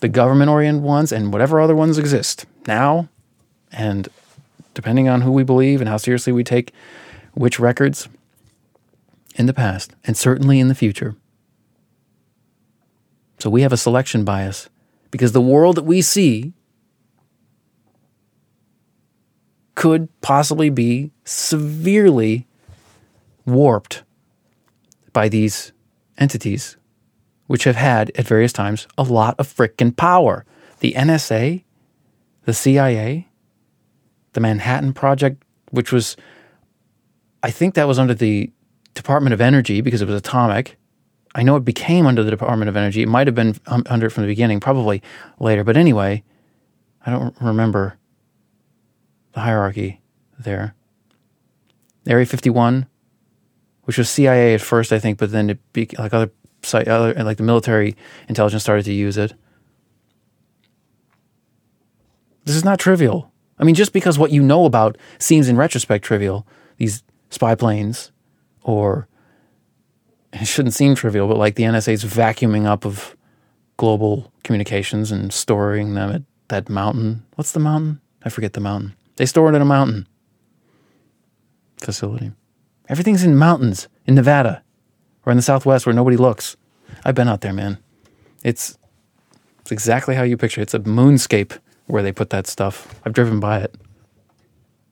The 0.00 0.08
government 0.08 0.50
oriented 0.50 0.82
ones 0.82 1.12
and 1.12 1.32
whatever 1.32 1.60
other 1.60 1.76
ones 1.76 1.98
exist 1.98 2.46
now, 2.66 3.08
and 3.70 4.08
depending 4.72 5.08
on 5.08 5.20
who 5.20 5.30
we 5.30 5.44
believe 5.44 5.80
and 5.80 5.88
how 5.88 5.98
seriously 5.98 6.32
we 6.32 6.42
take 6.42 6.72
which 7.34 7.60
records 7.60 8.08
in 9.34 9.46
the 9.46 9.54
past, 9.54 9.94
and 10.04 10.16
certainly 10.16 10.60
in 10.60 10.68
the 10.68 10.74
future. 10.74 11.16
So 13.40 13.50
we 13.50 13.62
have 13.62 13.72
a 13.72 13.76
selection 13.76 14.24
bias 14.24 14.68
because 15.14 15.30
the 15.30 15.40
world 15.40 15.76
that 15.76 15.84
we 15.84 16.02
see 16.02 16.52
could 19.76 20.08
possibly 20.22 20.70
be 20.70 21.12
severely 21.24 22.48
warped 23.46 24.02
by 25.12 25.28
these 25.28 25.70
entities, 26.18 26.76
which 27.46 27.62
have 27.62 27.76
had 27.76 28.10
at 28.16 28.26
various 28.26 28.52
times 28.52 28.88
a 28.98 29.04
lot 29.04 29.36
of 29.38 29.46
frickin' 29.46 29.96
power. 29.96 30.44
The 30.80 30.94
NSA, 30.94 31.62
the 32.44 32.52
CIA, 32.52 33.28
the 34.32 34.40
Manhattan 34.40 34.92
Project, 34.92 35.44
which 35.70 35.92
was, 35.92 36.16
I 37.44 37.52
think 37.52 37.74
that 37.74 37.86
was 37.86 38.00
under 38.00 38.14
the 38.14 38.50
Department 38.94 39.32
of 39.32 39.40
Energy 39.40 39.80
because 39.80 40.02
it 40.02 40.08
was 40.08 40.16
atomic. 40.16 40.76
I 41.34 41.42
know 41.42 41.56
it 41.56 41.64
became 41.64 42.06
under 42.06 42.22
the 42.22 42.30
Department 42.30 42.68
of 42.68 42.76
Energy. 42.76 43.02
It 43.02 43.08
might 43.08 43.26
have 43.26 43.34
been 43.34 43.56
under 43.66 44.06
it 44.06 44.10
from 44.10 44.22
the 44.22 44.28
beginning, 44.28 44.60
probably 44.60 45.02
later. 45.40 45.64
But 45.64 45.76
anyway, 45.76 46.22
I 47.04 47.10
don't 47.10 47.34
remember 47.40 47.98
the 49.32 49.40
hierarchy 49.40 50.00
there. 50.38 50.74
Area 52.06 52.26
51, 52.26 52.86
which 53.84 53.98
was 53.98 54.08
CIA 54.08 54.54
at 54.54 54.60
first, 54.60 54.92
I 54.92 54.98
think, 54.98 55.18
but 55.18 55.32
then 55.32 55.50
it 55.50 55.72
be, 55.72 55.88
like 55.98 56.14
other 56.14 56.30
other 56.72 57.12
like 57.24 57.36
the 57.36 57.42
military 57.42 57.94
intelligence 58.28 58.62
started 58.62 58.84
to 58.84 58.92
use 58.92 59.18
it. 59.18 59.34
This 62.44 62.56
is 62.56 62.64
not 62.64 62.78
trivial. 62.78 63.32
I 63.58 63.64
mean, 63.64 63.74
just 63.74 63.92
because 63.92 64.18
what 64.18 64.30
you 64.30 64.42
know 64.42 64.64
about 64.64 64.96
seems 65.18 65.48
in 65.48 65.56
retrospect 65.56 66.04
trivial, 66.04 66.46
these 66.76 67.02
spy 67.30 67.54
planes 67.54 68.12
or 68.62 69.08
it 70.34 70.46
shouldn't 70.46 70.74
seem 70.74 70.94
trivial, 70.94 71.28
but 71.28 71.36
like 71.36 71.54
the 71.54 71.62
NSA's 71.62 72.04
vacuuming 72.04 72.66
up 72.66 72.84
of 72.84 73.16
global 73.76 74.32
communications 74.42 75.10
and 75.10 75.32
storing 75.32 75.94
them 75.94 76.10
at 76.10 76.22
that 76.48 76.68
mountain. 76.68 77.24
What's 77.36 77.52
the 77.52 77.60
mountain? 77.60 78.00
I 78.24 78.28
forget 78.28 78.52
the 78.52 78.60
mountain. 78.60 78.94
They 79.16 79.26
store 79.26 79.52
it 79.52 79.56
in 79.56 79.62
a 79.62 79.66
mountain 79.66 80.08
facility. 81.78 82.32
Everything's 82.88 83.22
in 83.22 83.36
mountains 83.36 83.88
in 84.06 84.14
Nevada 84.14 84.62
or 85.24 85.30
in 85.30 85.36
the 85.36 85.42
Southwest 85.42 85.86
where 85.86 85.94
nobody 85.94 86.16
looks. 86.16 86.56
I've 87.04 87.14
been 87.14 87.28
out 87.28 87.40
there, 87.40 87.52
man. 87.52 87.78
It's 88.42 88.78
it's 89.60 89.72
exactly 89.72 90.14
how 90.14 90.22
you 90.22 90.36
picture 90.36 90.60
it. 90.60 90.64
It's 90.64 90.74
a 90.74 90.80
moonscape 90.80 91.58
where 91.86 92.02
they 92.02 92.12
put 92.12 92.30
that 92.30 92.46
stuff. 92.46 93.00
I've 93.04 93.14
driven 93.14 93.40
by 93.40 93.60
it. 93.60 93.74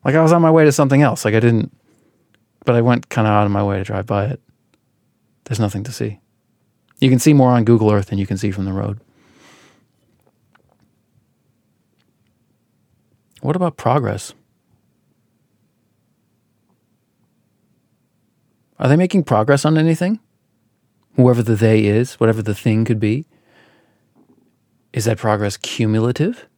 Like 0.04 0.14
I 0.14 0.22
was 0.22 0.32
on 0.32 0.40
my 0.40 0.50
way 0.50 0.64
to 0.64 0.72
something 0.72 1.02
else. 1.02 1.24
Like 1.24 1.34
I 1.34 1.40
didn't, 1.40 1.74
but 2.64 2.74
I 2.74 2.80
went 2.80 3.08
kind 3.08 3.26
of 3.26 3.32
out 3.32 3.44
of 3.44 3.50
my 3.50 3.62
way 3.62 3.78
to 3.78 3.84
drive 3.84 4.06
by 4.06 4.26
it. 4.26 4.40
There's 5.52 5.60
nothing 5.60 5.84
to 5.84 5.92
see. 5.92 6.18
You 6.98 7.10
can 7.10 7.18
see 7.18 7.34
more 7.34 7.50
on 7.50 7.64
Google 7.64 7.92
Earth 7.92 8.06
than 8.06 8.16
you 8.16 8.26
can 8.26 8.38
see 8.38 8.50
from 8.50 8.64
the 8.64 8.72
road. 8.72 8.98
What 13.42 13.54
about 13.54 13.76
progress? 13.76 14.32
Are 18.78 18.88
they 18.88 18.96
making 18.96 19.24
progress 19.24 19.66
on 19.66 19.76
anything? 19.76 20.20
Whoever 21.16 21.42
the 21.42 21.54
they 21.54 21.84
is, 21.84 22.14
whatever 22.14 22.40
the 22.40 22.54
thing 22.54 22.86
could 22.86 22.98
be. 22.98 23.26
Is 24.94 25.04
that 25.04 25.18
progress 25.18 25.58
cumulative? 25.58 26.48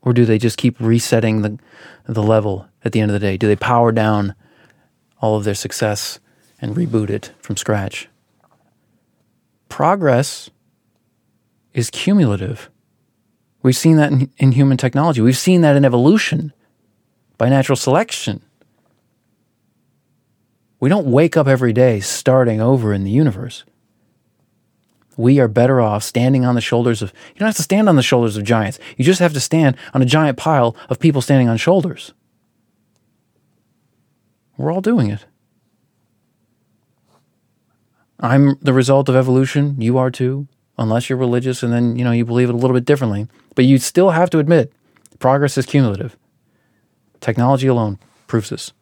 Or 0.00 0.12
do 0.12 0.24
they 0.24 0.38
just 0.38 0.58
keep 0.58 0.78
resetting 0.78 1.42
the, 1.42 1.58
the 2.06 2.22
level 2.22 2.68
at 2.84 2.92
the 2.92 3.00
end 3.00 3.10
of 3.10 3.14
the 3.14 3.26
day? 3.26 3.36
Do 3.36 3.48
they 3.48 3.56
power 3.56 3.90
down 3.90 4.36
all 5.20 5.34
of 5.34 5.42
their 5.42 5.56
success 5.56 6.20
and 6.60 6.76
reboot 6.76 7.10
it 7.10 7.32
from 7.40 7.56
scratch? 7.56 8.08
Progress 9.74 10.50
is 11.72 11.90
cumulative. 11.90 12.70
We've 13.60 13.74
seen 13.74 13.96
that 13.96 14.12
in, 14.12 14.30
in, 14.36 14.52
human 14.52 14.76
technology. 14.76 15.20
We've 15.20 15.36
seen 15.36 15.62
that 15.62 15.74
in 15.74 15.84
evolution 15.84 16.52
by 17.38 17.48
natural 17.48 17.74
selection. 17.74 18.40
We 20.78 20.88
don't 20.88 21.10
wake 21.10 21.36
up 21.36 21.48
every 21.48 21.72
day 21.72 21.98
starting 21.98 22.60
over 22.60 22.92
in 22.92 23.02
the 23.02 23.10
universe. 23.10 23.64
We 25.16 25.40
are 25.40 25.48
better 25.48 25.80
off 25.80 26.04
standing 26.04 26.44
on 26.44 26.54
the 26.54 26.60
shoulders 26.60 27.02
of, 27.02 27.12
you 27.34 27.40
don't 27.40 27.48
have 27.48 27.56
to 27.56 27.62
stand 27.62 27.88
on 27.88 27.96
the 27.96 28.02
shoulders 28.04 28.36
of 28.36 28.44
giants. 28.44 28.78
You 28.96 29.04
just 29.04 29.18
have 29.18 29.32
to 29.32 29.40
stand 29.40 29.76
on 29.92 30.00
a 30.00 30.06
giant 30.06 30.38
pile 30.38 30.76
of 30.88 31.00
people 31.00 31.20
standing 31.20 31.48
on 31.48 31.56
shoulders. 31.56 32.12
We're 34.56 34.72
all 34.72 34.80
doing 34.80 35.10
it. 35.10 35.26
I'm 38.24 38.56
the 38.62 38.72
result 38.72 39.10
of 39.10 39.16
evolution. 39.16 39.78
You 39.78 39.98
are 39.98 40.10
too, 40.10 40.48
unless 40.78 41.10
you're 41.10 41.18
religious 41.18 41.62
and 41.62 41.70
then, 41.70 41.96
you 41.96 42.04
know, 42.04 42.10
you 42.10 42.24
believe 42.24 42.48
it 42.48 42.54
a 42.54 42.56
little 42.56 42.74
bit 42.74 42.86
differently. 42.86 43.28
But 43.54 43.66
you 43.66 43.76
still 43.76 44.10
have 44.10 44.30
to 44.30 44.38
admit 44.38 44.72
progress 45.18 45.58
is 45.58 45.66
cumulative. 45.66 46.16
Technology 47.20 47.66
alone 47.66 47.98
proves 48.26 48.48
this. 48.48 48.72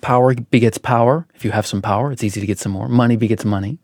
Power 0.00 0.34
begets 0.34 0.78
power. 0.78 1.26
If 1.34 1.44
you 1.44 1.50
have 1.50 1.66
some 1.66 1.82
power, 1.82 2.10
it's 2.10 2.24
easy 2.24 2.40
to 2.40 2.46
get 2.46 2.58
some 2.58 2.72
more. 2.72 2.88
Money 2.88 3.16
begets 3.16 3.44
money. 3.44 3.78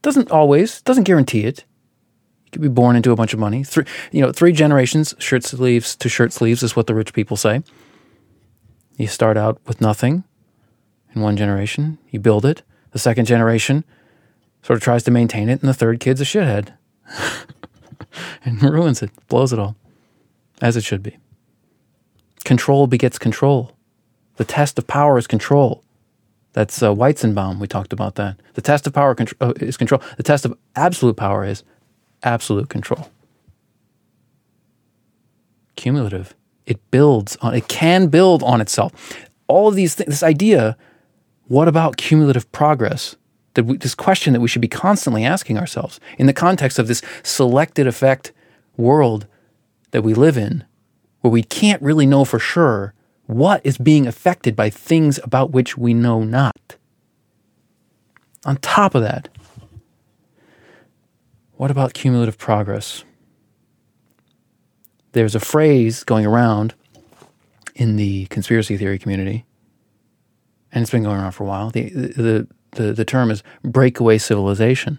Doesn't 0.00 0.30
always, 0.30 0.80
doesn't 0.80 1.04
guarantee 1.04 1.44
it. 1.44 1.64
You 2.46 2.50
could 2.52 2.62
be 2.62 2.68
born 2.68 2.96
into 2.96 3.12
a 3.12 3.16
bunch 3.16 3.34
of 3.34 3.38
money. 3.38 3.62
Three, 3.62 3.84
you 4.10 4.22
know, 4.22 4.32
three 4.32 4.52
generations, 4.52 5.14
shirt 5.18 5.44
sleeves 5.44 5.96
to 5.96 6.08
shirt 6.08 6.32
sleeves 6.32 6.62
is 6.62 6.74
what 6.74 6.86
the 6.86 6.94
rich 6.94 7.12
people 7.12 7.36
say. 7.36 7.62
You 8.96 9.06
start 9.06 9.36
out 9.36 9.60
with 9.66 9.82
nothing 9.82 10.24
in 11.14 11.20
one 11.20 11.36
generation, 11.36 11.98
you 12.10 12.20
build 12.20 12.44
it. 12.44 12.62
The 12.92 12.98
second 12.98 13.26
generation, 13.26 13.84
sort 14.62 14.76
of 14.76 14.82
tries 14.82 15.02
to 15.04 15.10
maintain 15.10 15.48
it, 15.48 15.60
and 15.60 15.68
the 15.68 15.74
third 15.74 16.00
kid's 16.00 16.20
a 16.20 16.24
shithead 16.24 16.74
and 18.44 18.62
ruins 18.62 19.02
it, 19.02 19.10
blows 19.28 19.52
it 19.52 19.58
all, 19.58 19.76
as 20.60 20.76
it 20.76 20.84
should 20.84 21.02
be. 21.02 21.16
Control 22.44 22.86
begets 22.86 23.18
control. 23.18 23.76
The 24.36 24.44
test 24.44 24.78
of 24.78 24.86
power 24.86 25.18
is 25.18 25.26
control. 25.26 25.84
That's 26.52 26.82
uh, 26.82 26.92
Weizenbaum. 26.92 27.58
We 27.58 27.66
talked 27.66 27.92
about 27.92 28.16
that. 28.16 28.40
The 28.54 28.62
test 28.62 28.86
of 28.86 28.92
power 28.92 29.14
contr- 29.14 29.34
uh, 29.40 29.52
is 29.56 29.76
control. 29.76 30.02
The 30.16 30.22
test 30.22 30.44
of 30.44 30.56
absolute 30.74 31.16
power 31.16 31.44
is 31.44 31.62
absolute 32.22 32.68
control. 32.68 33.08
Cumulative. 35.76 36.34
It 36.66 36.80
builds 36.90 37.36
on. 37.36 37.54
It 37.54 37.68
can 37.68 38.08
build 38.08 38.42
on 38.42 38.60
itself. 38.60 38.92
All 39.46 39.68
of 39.68 39.74
these 39.74 39.94
things. 39.94 40.08
This 40.08 40.22
idea. 40.22 40.76
What 41.50 41.66
about 41.66 41.96
cumulative 41.96 42.52
progress? 42.52 43.16
This 43.54 43.96
question 43.96 44.34
that 44.34 44.40
we 44.40 44.46
should 44.46 44.62
be 44.62 44.68
constantly 44.68 45.24
asking 45.24 45.58
ourselves 45.58 45.98
in 46.16 46.28
the 46.28 46.32
context 46.32 46.78
of 46.78 46.86
this 46.86 47.02
selected 47.24 47.88
effect 47.88 48.30
world 48.76 49.26
that 49.90 50.02
we 50.02 50.14
live 50.14 50.38
in, 50.38 50.62
where 51.22 51.30
we 51.32 51.42
can't 51.42 51.82
really 51.82 52.06
know 52.06 52.24
for 52.24 52.38
sure 52.38 52.94
what 53.26 53.60
is 53.64 53.78
being 53.78 54.06
affected 54.06 54.54
by 54.54 54.70
things 54.70 55.18
about 55.24 55.50
which 55.50 55.76
we 55.76 55.92
know 55.92 56.22
not. 56.22 56.76
On 58.44 58.56
top 58.58 58.94
of 58.94 59.02
that, 59.02 59.28
what 61.56 61.72
about 61.72 61.94
cumulative 61.94 62.38
progress? 62.38 63.02
There's 65.10 65.34
a 65.34 65.40
phrase 65.40 66.04
going 66.04 66.26
around 66.26 66.74
in 67.74 67.96
the 67.96 68.26
conspiracy 68.26 68.76
theory 68.76 69.00
community, 69.00 69.46
and 70.72 70.82
it's 70.82 70.90
been 70.90 71.02
going 71.02 71.18
around 71.18 71.32
for 71.32 71.44
a 71.44 71.46
while. 71.46 71.70
The, 71.70 71.90
the, 71.90 72.48
the, 72.72 72.92
the 72.92 73.04
term 73.04 73.30
is 73.30 73.42
breakaway 73.64 74.18
civilization. 74.18 74.98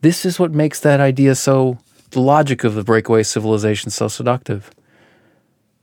This 0.00 0.24
is 0.24 0.38
what 0.38 0.52
makes 0.52 0.80
that 0.80 1.00
idea 1.00 1.34
so, 1.34 1.78
the 2.10 2.20
logic 2.20 2.64
of 2.64 2.74
the 2.74 2.84
breakaway 2.84 3.22
civilization 3.22 3.90
so 3.90 4.08
seductive 4.08 4.70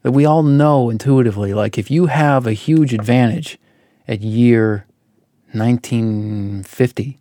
that 0.01 0.12
we 0.12 0.25
all 0.25 0.43
know 0.43 0.89
intuitively 0.89 1.53
like 1.53 1.77
if 1.77 1.91
you 1.91 2.05
have 2.05 2.48
a 2.48 2.53
huge 2.53 2.93
advantage 2.93 3.60
at 4.07 4.22
year 4.22 4.86
1950 5.51 7.19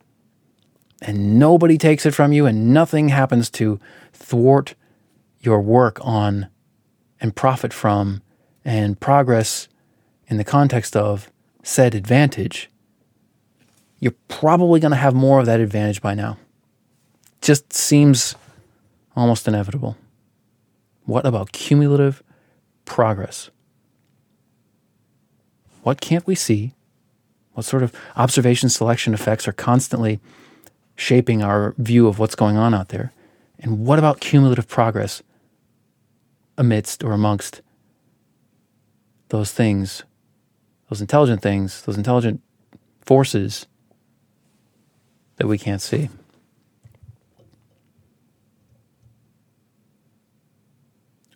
and 1.02 1.38
nobody 1.38 1.78
takes 1.78 2.06
it 2.06 2.14
from 2.14 2.32
you 2.32 2.46
and 2.46 2.72
nothing 2.72 3.08
happens 3.08 3.50
to 3.50 3.80
thwart 4.12 4.74
your 5.40 5.60
work 5.60 5.98
on 6.00 6.48
and 7.20 7.34
profit 7.34 7.72
from 7.72 8.22
and 8.64 9.00
progress 9.00 9.68
in 10.28 10.36
the 10.36 10.44
context 10.44 10.96
of 10.96 11.30
said 11.62 11.94
advantage, 11.94 12.70
you're 13.98 14.14
probably 14.28 14.80
going 14.80 14.90
to 14.90 14.96
have 14.96 15.14
more 15.14 15.40
of 15.40 15.46
that 15.46 15.60
advantage 15.60 16.02
by 16.02 16.14
now. 16.14 16.38
Just 17.40 17.72
seems 17.72 18.34
almost 19.14 19.48
inevitable. 19.48 19.96
What 21.04 21.24
about 21.24 21.52
cumulative 21.52 22.22
progress. 22.86 23.50
What 25.82 26.00
can't 26.00 26.26
we 26.26 26.34
see? 26.34 26.72
What 27.52 27.66
sort 27.66 27.82
of 27.82 27.92
observation 28.16 28.70
selection 28.70 29.12
effects 29.12 29.46
are 29.46 29.52
constantly 29.52 30.20
shaping 30.94 31.42
our 31.42 31.74
view 31.76 32.08
of 32.08 32.18
what's 32.18 32.34
going 32.34 32.56
on 32.56 32.72
out 32.72 32.88
there? 32.88 33.12
And 33.58 33.86
what 33.86 33.98
about 33.98 34.20
cumulative 34.20 34.68
progress 34.68 35.22
amidst 36.56 37.04
or 37.04 37.12
amongst 37.12 37.60
those 39.28 39.52
things, 39.52 40.04
those 40.88 41.00
intelligent 41.00 41.42
things, 41.42 41.82
those 41.82 41.96
intelligent 41.96 42.40
forces 43.04 43.66
that 45.36 45.46
we 45.46 45.58
can't 45.58 45.82
see? 45.82 46.08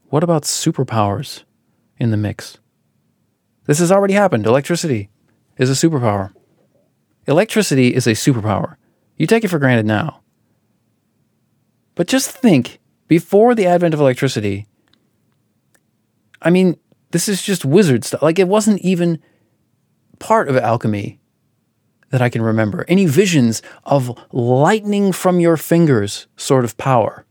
What 0.08 0.24
about 0.24 0.42
superpowers 0.42 1.44
in 1.98 2.10
the 2.10 2.16
mix? 2.16 2.58
This 3.66 3.78
has 3.78 3.92
already 3.92 4.14
happened. 4.14 4.46
Electricity 4.46 5.08
is 5.56 5.70
a 5.70 5.88
superpower. 5.88 6.32
Electricity 7.26 7.94
is 7.94 8.06
a 8.06 8.12
superpower. 8.12 8.76
You 9.16 9.26
take 9.26 9.44
it 9.44 9.48
for 9.48 9.60
granted 9.60 9.86
now. 9.86 10.20
But 11.94 12.08
just 12.08 12.30
think 12.30 12.80
before 13.06 13.54
the 13.54 13.66
advent 13.66 13.94
of 13.94 14.00
electricity, 14.00 14.66
I 16.42 16.50
mean, 16.50 16.78
this 17.10 17.28
is 17.28 17.42
just 17.42 17.64
wizard 17.64 18.04
stuff. 18.04 18.22
Like, 18.22 18.38
it 18.38 18.48
wasn't 18.48 18.80
even 18.80 19.20
part 20.20 20.48
of 20.48 20.56
alchemy 20.56 21.18
that 22.11 22.22
I 22.22 22.28
can 22.28 22.42
remember. 22.42 22.85
Any 22.87 23.06
visions 23.06 23.62
of 23.85 24.16
lightning 24.33 25.11
from 25.11 25.40
your 25.40 25.56
fingers 25.56 26.28
sort 26.37 26.64
of 26.64 26.76
power. 26.76 27.24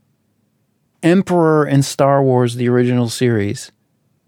Emperor 1.02 1.66
in 1.66 1.82
Star 1.82 2.22
Wars, 2.22 2.56
the 2.56 2.68
original 2.68 3.08
series, 3.08 3.72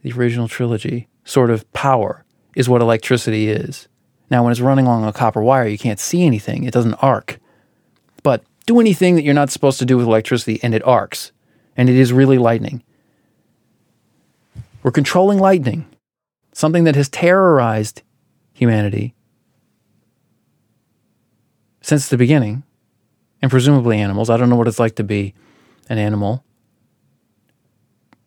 the 0.02 0.12
original 0.12 0.48
trilogy, 0.48 1.08
sort 1.24 1.50
of 1.50 1.70
power 1.72 2.24
is 2.56 2.68
what 2.68 2.80
electricity 2.80 3.48
is. 3.48 3.88
Now, 4.30 4.42
when 4.42 4.52
it's 4.52 4.60
running 4.60 4.86
along 4.86 5.04
a 5.04 5.12
copper 5.12 5.42
wire, 5.42 5.66
you 5.66 5.76
can't 5.76 6.00
see 6.00 6.24
anything, 6.24 6.64
it 6.64 6.72
doesn't 6.72 6.94
arc. 6.94 7.38
But 8.22 8.42
do 8.66 8.80
anything 8.80 9.16
that 9.16 9.22
you're 9.22 9.34
not 9.34 9.50
supposed 9.50 9.78
to 9.80 9.84
do 9.84 9.96
with 9.96 10.06
electricity, 10.06 10.58
and 10.62 10.74
it 10.74 10.86
arcs. 10.86 11.32
And 11.76 11.90
it 11.90 11.96
is 11.96 12.12
really 12.12 12.38
lightning. 12.38 12.82
We're 14.82 14.90
controlling 14.90 15.38
lightning, 15.38 15.86
something 16.52 16.84
that 16.84 16.96
has 16.96 17.08
terrorized 17.08 18.02
humanity 18.62 19.14
since 21.80 22.08
the 22.08 22.16
beginning, 22.16 22.62
and 23.42 23.50
presumably 23.50 23.98
animals. 23.98 24.30
I 24.30 24.36
don't 24.36 24.48
know 24.48 24.56
what 24.56 24.68
it's 24.68 24.78
like 24.78 24.94
to 24.96 25.04
be 25.04 25.34
an 25.88 25.98
animal 25.98 26.44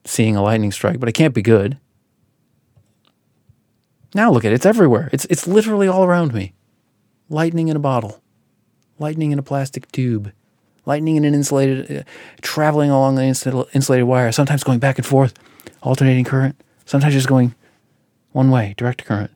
seeing 0.04 0.36
a 0.36 0.44
lightning 0.44 0.74
strike, 0.74 1.00
but 1.00 1.08
it 1.08 1.14
can't 1.14 1.34
be 1.34 1.42
good. 1.42 1.80
Now 4.14 4.30
look 4.30 4.46
at 4.46 4.52
it, 4.52 4.56
it's 4.56 4.66
everywhere. 4.66 5.10
It's, 5.14 5.26
it's 5.26 5.48
literally 5.48 5.88
all 5.88 6.04
around 6.04 6.34
me. 6.34 6.54
Lightning 7.30 7.70
in 7.70 7.76
a 7.76 7.80
bottle, 7.80 8.22
lightning 9.00 9.32
in 9.32 9.40
a 9.40 9.44
plastic 9.44 9.92
tube, 9.92 10.32
lightning 10.86 11.16
in 11.16 11.26
an 11.26 11.34
insulated, 11.34 12.00
uh, 12.00 12.04
traveling 12.42 12.92
along 12.92 13.16
the 13.16 13.24
insulated 13.24 14.06
wire, 14.06 14.32
sometimes 14.32 14.64
going 14.64 14.80
back 14.80 14.98
and 14.98 15.08
forth, 15.08 15.34
alternating 15.82 16.26
current, 16.26 16.62
sometimes 16.86 17.14
just 17.14 17.28
going 17.28 17.56
one 18.32 18.52
way, 18.52 18.76
direct 18.78 19.06
current, 19.06 19.32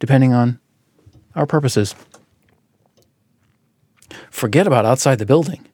depending 0.00 0.32
on 0.32 0.58
our 1.36 1.46
purposes. 1.46 1.94
Forget 4.30 4.66
about 4.66 4.84
outside 4.84 5.20
the 5.20 5.26
building. 5.26 5.64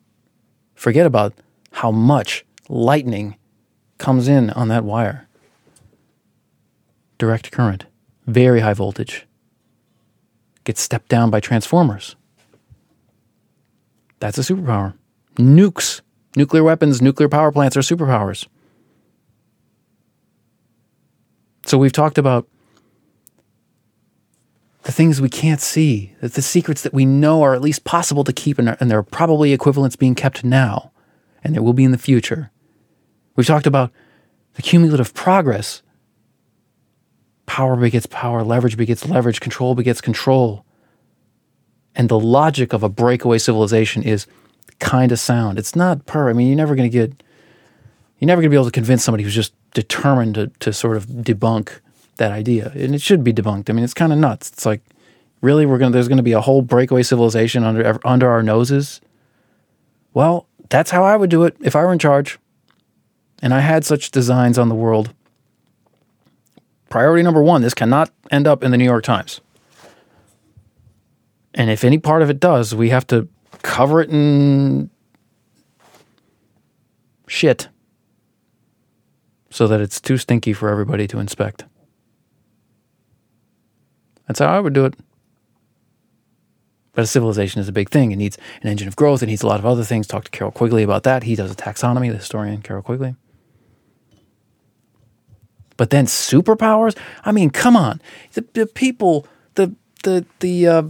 Forget 0.74 1.06
about 1.06 1.32
how 1.72 1.90
much 1.90 2.44
lightning 2.68 3.36
comes 3.96 4.28
in 4.28 4.50
on 4.50 4.68
that 4.68 4.84
wire. 4.84 5.26
Direct 7.18 7.50
current, 7.50 7.86
very 8.26 8.60
high 8.60 8.74
voltage, 8.74 9.26
gets 10.64 10.82
stepped 10.82 11.08
down 11.08 11.30
by 11.30 11.40
transformers. 11.40 12.16
That's 14.20 14.36
a 14.36 14.42
superpower. 14.42 14.94
Nukes, 15.36 16.02
nuclear 16.34 16.64
weapons, 16.64 17.00
nuclear 17.00 17.28
power 17.28 17.52
plants 17.52 17.76
are 17.76 17.80
superpowers. 17.80 18.46
So 21.64 21.78
we've 21.78 21.92
talked 21.92 22.18
about 22.18 22.46
the 24.86 24.92
things 24.92 25.20
we 25.20 25.28
can't 25.28 25.60
see, 25.60 26.14
that 26.20 26.34
the 26.34 26.42
secrets 26.42 26.82
that 26.82 26.94
we 26.94 27.04
know 27.04 27.42
are 27.42 27.56
at 27.56 27.60
least 27.60 27.82
possible 27.82 28.22
to 28.22 28.32
keep, 28.32 28.56
and 28.56 28.68
there 28.88 28.98
are 28.98 29.02
probably 29.02 29.52
equivalents 29.52 29.96
being 29.96 30.14
kept 30.14 30.44
now, 30.44 30.92
and 31.42 31.52
there 31.52 31.62
will 31.62 31.72
be 31.72 31.82
in 31.82 31.90
the 31.90 31.98
future. 31.98 32.52
We've 33.34 33.48
talked 33.48 33.66
about 33.66 33.90
the 34.54 34.62
cumulative 34.62 35.12
progress. 35.12 35.82
Power 37.46 37.74
begets 37.74 38.06
power, 38.06 38.44
leverage 38.44 38.76
begets 38.76 39.04
leverage, 39.04 39.40
control 39.40 39.74
begets 39.74 40.00
control. 40.00 40.64
And 41.96 42.08
the 42.08 42.20
logic 42.20 42.72
of 42.72 42.84
a 42.84 42.88
breakaway 42.88 43.38
civilization 43.38 44.04
is 44.04 44.28
kind 44.78 45.10
of 45.10 45.18
sound. 45.18 45.58
It's 45.58 45.74
not 45.74 46.06
per. 46.06 46.30
I 46.30 46.32
mean, 46.32 46.46
you're 46.46 46.56
never 46.56 46.76
going 46.76 46.88
to 46.88 46.96
get, 46.96 47.24
you're 48.20 48.28
never 48.28 48.40
going 48.40 48.50
to 48.50 48.54
be 48.54 48.56
able 48.56 48.66
to 48.66 48.70
convince 48.70 49.02
somebody 49.02 49.24
who's 49.24 49.34
just 49.34 49.52
determined 49.74 50.36
to, 50.36 50.46
to 50.60 50.72
sort 50.72 50.96
of 50.96 51.06
debunk 51.06 51.80
that 52.16 52.32
idea. 52.32 52.72
And 52.74 52.94
it 52.94 53.00
should 53.00 53.24
be 53.24 53.32
debunked. 53.32 53.70
I 53.70 53.72
mean, 53.72 53.84
it's 53.84 53.94
kind 53.94 54.12
of 54.12 54.18
nuts. 54.18 54.50
It's 54.50 54.66
like, 54.66 54.80
really, 55.40 55.66
we're 55.66 55.78
to, 55.78 55.90
there's 55.90 56.08
to 56.08 56.22
be 56.22 56.32
a 56.32 56.40
whole 56.40 56.62
breakaway 56.62 57.02
civilization 57.02 57.64
under, 57.64 57.98
under 58.04 58.28
our 58.28 58.42
noses? 58.42 59.00
Well, 60.14 60.46
that's 60.68 60.90
how 60.90 61.04
I 61.04 61.16
would 61.16 61.30
do 61.30 61.44
it 61.44 61.56
if 61.60 61.76
I 61.76 61.84
were 61.84 61.92
in 61.92 61.98
charge 61.98 62.38
and 63.42 63.52
I 63.52 63.60
had 63.60 63.84
such 63.84 64.10
designs 64.10 64.58
on 64.58 64.68
the 64.68 64.74
world. 64.74 65.12
Priority 66.88 67.22
number 67.22 67.42
one 67.42 67.62
this 67.62 67.74
cannot 67.74 68.10
end 68.30 68.46
up 68.46 68.62
in 68.62 68.70
the 68.70 68.78
New 68.78 68.84
York 68.84 69.04
Times. 69.04 69.40
And 71.54 71.70
if 71.70 71.84
any 71.84 71.98
part 71.98 72.22
of 72.22 72.30
it 72.30 72.38
does, 72.38 72.74
we 72.74 72.90
have 72.90 73.06
to 73.08 73.28
cover 73.62 74.00
it 74.00 74.10
in 74.10 74.90
shit 77.26 77.68
so 79.50 79.66
that 79.66 79.80
it's 79.80 80.00
too 80.00 80.18
stinky 80.18 80.52
for 80.52 80.68
everybody 80.68 81.06
to 81.08 81.18
inspect. 81.18 81.64
That's 84.26 84.40
how 84.40 84.46
I 84.46 84.60
would 84.60 84.72
do 84.72 84.84
it. 84.84 84.94
But 86.92 87.02
a 87.02 87.06
civilization 87.06 87.60
is 87.60 87.68
a 87.68 87.72
big 87.72 87.90
thing. 87.90 88.10
It 88.10 88.16
needs 88.16 88.38
an 88.62 88.68
engine 88.68 88.88
of 88.88 88.96
growth. 88.96 89.22
It 89.22 89.26
needs 89.26 89.42
a 89.42 89.46
lot 89.46 89.60
of 89.60 89.66
other 89.66 89.84
things. 89.84 90.06
Talk 90.06 90.24
to 90.24 90.30
Carroll 90.30 90.50
Quigley 90.50 90.82
about 90.82 91.02
that. 91.02 91.24
He 91.24 91.36
does 91.36 91.50
a 91.50 91.54
taxonomy, 91.54 92.10
the 92.10 92.16
historian 92.16 92.62
Carroll 92.62 92.82
Quigley. 92.82 93.16
But 95.76 95.90
then 95.90 96.06
superpowers? 96.06 96.96
I 97.24 97.32
mean, 97.32 97.50
come 97.50 97.76
on. 97.76 98.00
The, 98.32 98.46
the 98.54 98.66
people, 98.66 99.26
the 99.56 99.74
the 100.04 100.24
the 100.40 100.66
uh, 100.66 100.82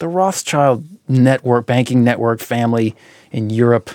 the 0.00 0.08
Rothschild 0.08 0.84
network, 1.08 1.66
banking 1.66 2.02
network 2.02 2.40
family 2.40 2.96
in 3.30 3.50
Europe 3.50 3.90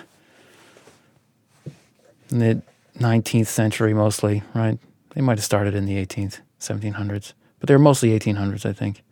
in 2.30 2.40
the 2.40 2.62
19th 3.00 3.48
century 3.48 3.94
mostly, 3.94 4.44
right? 4.54 4.80
They 5.14 5.22
might 5.22 5.38
have 5.38 5.46
started 5.46 5.76
in 5.76 5.86
the 5.86 6.04
18th, 6.04 6.40
1700s, 6.60 7.34
but 7.64 7.70
they're 7.70 7.80
mostly 7.80 8.10
1800s, 8.10 8.66
I 8.66 8.74
think. 8.74 9.04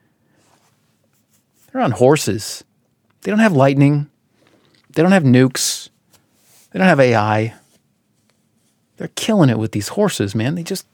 They're 1.71 1.81
on 1.81 1.91
horses. 1.91 2.65
They 3.21 3.31
don't 3.31 3.39
have 3.39 3.53
lightning. 3.53 4.09
They 4.89 5.01
don't 5.01 5.13
have 5.13 5.23
nukes. 5.23 5.87
They 6.69 6.79
don't 6.79 6.89
have 6.89 6.99
AI. 6.99 7.53
They're 8.97 9.07
killing 9.15 9.49
it 9.49 9.57
with 9.57 9.71
these 9.71 9.87
horses, 9.87 10.35
man. 10.35 10.55
They 10.55 10.63
just 10.63 10.85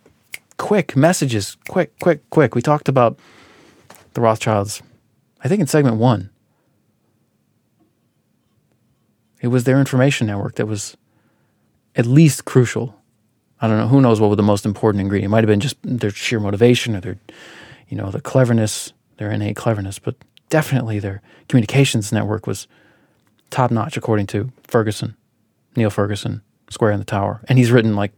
quick 0.57 0.95
messages, 0.95 1.57
quick, 1.67 1.97
quick, 1.99 2.29
quick. 2.29 2.53
We 2.53 2.61
talked 2.61 2.89
about 2.89 3.17
the 4.13 4.21
Rothschilds, 4.21 4.83
I 5.43 5.47
think 5.47 5.59
in 5.59 5.65
segment 5.65 5.97
one. 5.97 6.29
It 9.41 9.47
was 9.47 9.63
their 9.63 9.79
information 9.79 10.27
network 10.27 10.57
that 10.57 10.67
was 10.67 10.95
at 11.95 12.05
least 12.05 12.45
crucial. 12.45 12.96
I 13.59 13.67
don't 13.67 13.77
know. 13.77 13.87
Who 13.87 14.01
knows 14.01 14.19
what 14.19 14.29
was 14.29 14.37
the 14.37 14.43
most 14.43 14.65
important 14.65 15.01
ingredient? 15.01 15.29
It 15.29 15.31
might 15.31 15.43
have 15.43 15.47
been 15.47 15.59
just 15.59 15.77
their 15.83 16.11
sheer 16.11 16.39
motivation 16.39 16.95
or 16.95 17.01
their, 17.01 17.17
you 17.89 17.97
know, 17.97 18.11
the 18.11 18.21
cleverness, 18.21 18.93
their 19.17 19.31
innate 19.31 19.55
cleverness. 19.55 19.99
But 19.99 20.15
definitely 20.49 20.99
their 20.99 21.21
communications 21.49 22.11
network 22.11 22.45
was 22.45 22.67
top 23.49 23.71
notch, 23.71 23.97
according 23.97 24.27
to 24.27 24.51
Ferguson, 24.63 25.15
Niall 25.75 25.89
Ferguson, 25.89 26.41
Square 26.69 26.91
and 26.91 27.01
the 27.01 27.05
Tower. 27.05 27.41
And 27.47 27.57
he's 27.57 27.71
written 27.71 27.95
like 27.95 28.11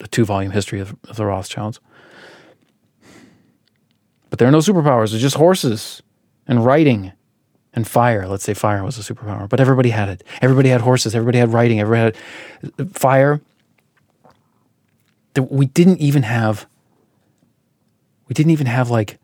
a 0.00 0.08
two 0.08 0.24
volume 0.24 0.52
history 0.52 0.80
of, 0.80 0.94
of 1.08 1.16
the 1.16 1.24
Rothschilds. 1.24 1.80
But 4.30 4.38
there 4.38 4.48
are 4.48 4.52
no 4.52 4.58
superpowers, 4.58 5.12
it's 5.12 5.22
just 5.22 5.36
horses 5.36 6.02
and 6.46 6.64
writing 6.64 7.12
and 7.72 7.86
fire. 7.86 8.26
Let's 8.26 8.44
say 8.44 8.54
fire 8.54 8.82
was 8.82 8.98
a 8.98 9.14
superpower, 9.14 9.48
but 9.48 9.60
everybody 9.60 9.90
had 9.90 10.08
it. 10.08 10.24
Everybody 10.40 10.68
had 10.68 10.80
horses, 10.80 11.14
everybody 11.14 11.38
had 11.38 11.52
writing, 11.52 11.80
everybody 11.80 12.16
had 12.62 12.72
uh, 12.78 12.84
fire. 12.92 13.40
We 15.38 15.66
didn't 15.66 15.98
even 15.98 16.22
have 16.22 16.66
we 18.28 18.34
didn't 18.34 18.50
even 18.52 18.66
have 18.66 18.90
like 18.90 19.18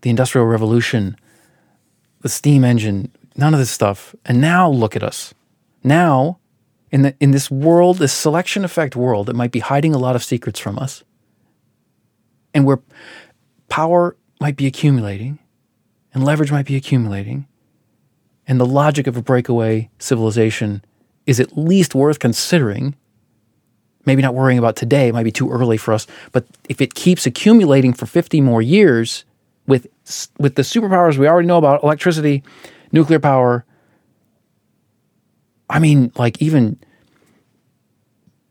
the 0.00 0.10
industrial 0.10 0.46
revolution 0.46 1.16
the 2.20 2.28
steam 2.28 2.64
engine, 2.64 3.10
none 3.36 3.54
of 3.54 3.60
this 3.60 3.70
stuff. 3.70 4.14
And 4.24 4.40
now 4.40 4.68
look 4.68 4.96
at 4.96 5.02
us. 5.02 5.34
Now, 5.84 6.38
in 6.90 7.02
the 7.02 7.14
in 7.20 7.30
this 7.30 7.50
world, 7.50 7.98
this 7.98 8.12
selection 8.12 8.64
effect 8.64 8.96
world 8.96 9.26
that 9.26 9.36
might 9.36 9.52
be 9.52 9.60
hiding 9.60 9.94
a 9.94 9.98
lot 9.98 10.16
of 10.16 10.24
secrets 10.24 10.58
from 10.58 10.78
us, 10.78 11.04
and 12.54 12.64
where 12.64 12.80
power 13.68 14.16
might 14.40 14.56
be 14.56 14.66
accumulating, 14.66 15.38
and 16.14 16.24
leverage 16.24 16.50
might 16.50 16.66
be 16.66 16.76
accumulating, 16.76 17.46
and 18.46 18.58
the 18.58 18.66
logic 18.66 19.06
of 19.06 19.16
a 19.16 19.22
breakaway 19.22 19.90
civilization 19.98 20.82
is 21.26 21.38
at 21.38 21.56
least 21.56 21.94
worth 21.94 22.18
considering. 22.18 22.96
Maybe 24.08 24.22
not 24.22 24.34
worrying 24.34 24.58
about 24.58 24.74
today, 24.74 25.08
it 25.08 25.12
might 25.12 25.22
be 25.24 25.30
too 25.30 25.50
early 25.50 25.76
for 25.76 25.92
us, 25.92 26.06
but 26.32 26.46
if 26.68 26.80
it 26.80 26.94
keeps 26.94 27.26
accumulating 27.26 27.92
for 27.92 28.06
50 28.06 28.40
more 28.40 28.62
years, 28.62 29.24
with 29.68 29.86
with 30.38 30.56
the 30.56 30.62
superpowers 30.62 31.18
we 31.18 31.28
already 31.28 31.46
know 31.46 31.58
about 31.58 31.84
electricity, 31.84 32.42
nuclear 32.90 33.20
power. 33.20 33.64
I 35.70 35.78
mean, 35.78 36.10
like 36.16 36.40
even 36.42 36.78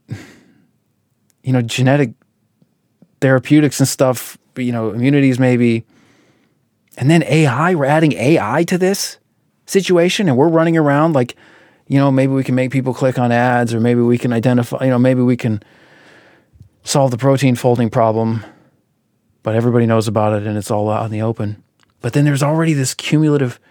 you 1.43 1.51
know 1.51 1.61
genetic 1.61 2.13
therapeutics 3.19 3.79
and 3.79 3.89
stuff. 3.89 4.37
You 4.55 4.71
know, 4.71 4.91
immunities 4.91 5.39
maybe, 5.39 5.85
and 6.97 7.09
then 7.11 7.23
AI. 7.23 7.75
We're 7.75 7.85
adding 7.85 8.13
AI 8.13 8.63
to 8.65 8.77
this 8.77 9.17
situation, 9.65 10.29
and 10.29 10.37
we're 10.37 10.47
running 10.49 10.77
around 10.77 11.13
like, 11.13 11.35
you 11.87 11.97
know, 11.97 12.11
maybe 12.11 12.33
we 12.33 12.43
can 12.43 12.55
make 12.55 12.71
people 12.71 12.93
click 12.93 13.17
on 13.17 13.31
ads, 13.31 13.73
or 13.73 13.79
maybe 13.79 14.01
we 14.01 14.17
can 14.17 14.33
identify. 14.33 14.83
You 14.83 14.89
know, 14.89 14.99
maybe 14.99 15.21
we 15.21 15.37
can 15.37 15.63
solve 16.83 17.11
the 17.11 17.17
protein 17.17 17.55
folding 17.55 17.89
problem 17.89 18.43
but 19.47 19.55
everybody 19.55 19.85
knows 19.85 20.09
about 20.09 20.33
it 20.33 20.45
and 20.45 20.57
it's 20.57 20.69
all 20.69 20.89
out 20.89 21.05
in 21.05 21.11
the 21.11 21.21
open. 21.21 21.63
But 22.01 22.11
then 22.11 22.25
there's 22.25 22.43
already 22.43 22.73
this 22.73 22.93
cumulative 22.93 23.61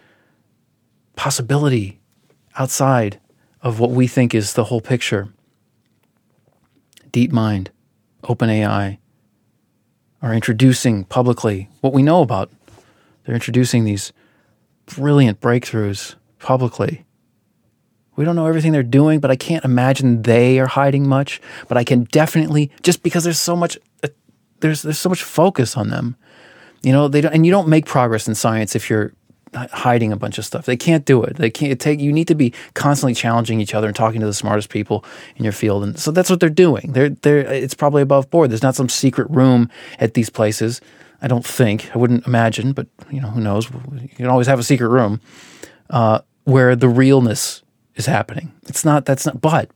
possibility 1.16 2.00
outside 2.58 3.20
of 3.60 3.78
what 3.78 3.90
we 3.90 4.06
think 4.06 4.34
is 4.34 4.54
the 4.54 4.64
whole 4.64 4.80
picture. 4.80 5.28
Deep 7.12 7.30
DeepMind, 7.30 7.68
OpenAI 8.22 8.96
are 10.22 10.32
introducing 10.32 11.04
publicly 11.04 11.68
what 11.82 11.92
we 11.92 12.02
know 12.02 12.22
about. 12.22 12.50
They're 13.24 13.34
introducing 13.34 13.84
these 13.84 14.14
brilliant 14.86 15.42
breakthroughs 15.42 16.14
publicly. 16.38 17.04
We 18.16 18.24
don't 18.24 18.36
know 18.36 18.46
everything 18.46 18.72
they're 18.72 18.82
doing, 18.82 19.20
but 19.20 19.30
I 19.30 19.36
can't 19.36 19.64
imagine 19.64 20.22
they 20.22 20.58
are 20.58 20.66
hiding 20.66 21.06
much. 21.08 21.40
But 21.68 21.76
I 21.76 21.84
can 21.84 22.04
definitely, 22.04 22.70
just 22.82 23.02
because 23.02 23.24
there's 23.24 23.38
so 23.38 23.54
much 23.54 23.78
there's 24.60 24.82
there's 24.82 24.98
so 24.98 25.08
much 25.08 25.22
focus 25.22 25.76
on 25.76 25.88
them. 25.88 26.16
You 26.82 26.92
know, 26.92 27.08
they 27.08 27.20
don't, 27.20 27.32
and 27.32 27.44
you 27.46 27.52
don't 27.52 27.68
make 27.68 27.86
progress 27.86 28.28
in 28.28 28.34
science 28.34 28.76
if 28.76 28.88
you're 28.88 29.12
hiding 29.54 30.12
a 30.12 30.16
bunch 30.16 30.38
of 30.38 30.44
stuff. 30.44 30.66
They 30.66 30.76
can't 30.76 31.04
do 31.04 31.22
it. 31.22 31.36
They 31.36 31.50
can't 31.50 31.80
take. 31.80 32.00
You 32.00 32.12
need 32.12 32.28
to 32.28 32.34
be 32.34 32.52
constantly 32.74 33.14
challenging 33.14 33.60
each 33.60 33.74
other 33.74 33.86
and 33.86 33.96
talking 33.96 34.20
to 34.20 34.26
the 34.26 34.34
smartest 34.34 34.68
people 34.68 35.04
in 35.36 35.44
your 35.44 35.52
field, 35.52 35.82
and 35.82 35.98
so 35.98 36.10
that's 36.10 36.30
what 36.30 36.40
they're 36.40 36.50
doing. 36.50 36.92
They're 36.92 37.10
they're. 37.10 37.38
It's 37.38 37.74
probably 37.74 38.02
above 38.02 38.30
board. 38.30 38.50
There's 38.50 38.62
not 38.62 38.76
some 38.76 38.88
secret 38.88 39.28
room 39.30 39.70
at 39.98 40.14
these 40.14 40.30
places. 40.30 40.80
I 41.22 41.28
don't 41.28 41.46
think. 41.46 41.94
I 41.94 41.98
wouldn't 41.98 42.26
imagine, 42.26 42.72
but 42.72 42.86
you 43.10 43.20
know, 43.20 43.28
who 43.28 43.40
knows? 43.40 43.70
You 43.70 44.08
can 44.08 44.26
always 44.26 44.46
have 44.46 44.58
a 44.58 44.62
secret 44.62 44.88
room 44.88 45.20
uh, 45.90 46.20
where 46.44 46.76
the 46.76 46.88
realness 46.88 47.62
is 47.96 48.06
happening. 48.06 48.52
It's 48.68 48.84
not. 48.84 49.04
That's 49.04 49.26
not. 49.26 49.40
But 49.40 49.70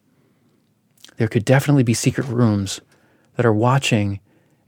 there 1.17 1.29
could 1.29 1.45
definitely 1.45 1.83
be 1.83 1.95
secret 1.95 2.27
rooms 2.29 2.81
that 3.37 3.45
are 3.45 3.53
watching 3.53 4.21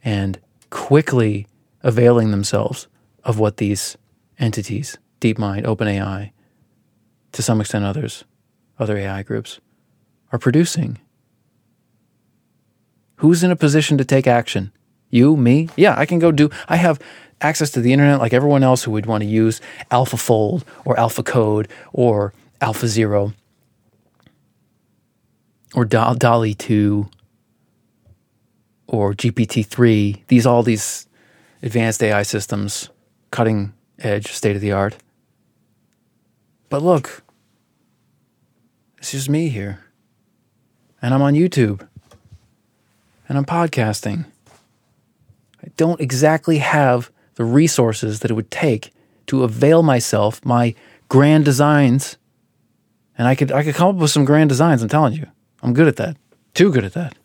and 0.02 0.40
quickly 0.70 1.46
availing 1.82 2.30
themselves 2.30 2.88
of 3.24 3.38
what 3.38 3.58
these 3.58 3.96
entities, 4.38 4.98
DeepMind, 5.20 5.64
OpenAI, 5.64 6.32
to 7.32 7.42
some 7.42 7.60
extent 7.60 7.84
others, 7.84 8.24
other 8.78 8.96
AI 8.96 9.22
groups, 9.22 9.60
are 10.32 10.38
producing. 10.38 10.98
Who's 13.16 13.44
in 13.44 13.50
a 13.50 13.56
position 13.56 13.98
to 13.98 14.04
take 14.04 14.26
action? 14.26 14.72
You, 15.10 15.36
me? 15.36 15.68
Yeah, 15.76 15.94
I 15.96 16.06
can 16.06 16.18
go 16.18 16.32
do. 16.32 16.50
I 16.68 16.76
have 16.76 16.98
access 17.40 17.70
to 17.72 17.80
the 17.80 17.92
internet 17.92 18.18
like 18.18 18.32
everyone 18.32 18.62
else 18.62 18.82
who 18.82 18.90
would 18.92 19.06
want 19.06 19.22
to 19.22 19.28
use 19.28 19.60
AlphaFold 19.90 20.64
or 20.84 20.96
AlphaCode 20.96 21.68
or 21.92 22.32
AlphaZero 22.60 23.34
or 25.74 25.84
DALL-E 25.84 26.54
2 26.54 27.08
or 28.86 29.14
GPT-3, 29.14 30.26
these 30.26 30.46
all 30.46 30.62
these 30.62 31.06
advanced 31.62 32.02
AI 32.02 32.22
systems, 32.22 32.90
cutting 33.30 33.72
edge, 33.98 34.28
state 34.28 34.56
of 34.56 34.62
the 34.62 34.72
art. 34.72 34.96
But 36.68 36.82
look, 36.82 37.22
it's 38.98 39.12
just 39.12 39.28
me 39.28 39.48
here. 39.48 39.80
And 41.00 41.12
I'm 41.14 41.22
on 41.22 41.34
YouTube. 41.34 41.86
And 43.28 43.38
I'm 43.38 43.44
podcasting. 43.44 44.26
I 45.62 45.68
don't 45.76 46.00
exactly 46.00 46.58
have 46.58 47.10
the 47.34 47.44
resources 47.44 48.20
that 48.20 48.30
it 48.30 48.34
would 48.34 48.50
take 48.50 48.92
to 49.26 49.44
avail 49.44 49.82
myself 49.82 50.44
my 50.44 50.74
grand 51.08 51.44
designs. 51.44 52.16
And 53.16 53.26
I 53.26 53.34
could 53.34 53.52
I 53.52 53.62
could 53.64 53.74
come 53.74 53.88
up 53.88 53.96
with 53.96 54.10
some 54.10 54.24
grand 54.24 54.48
designs, 54.48 54.82
I'm 54.82 54.88
telling 54.88 55.14
you. 55.14 55.26
I'm 55.62 55.72
good 55.72 55.88
at 55.88 55.96
that. 55.96 56.16
Too 56.54 56.72
good 56.72 56.84
at 56.84 56.92
that. 56.94 57.16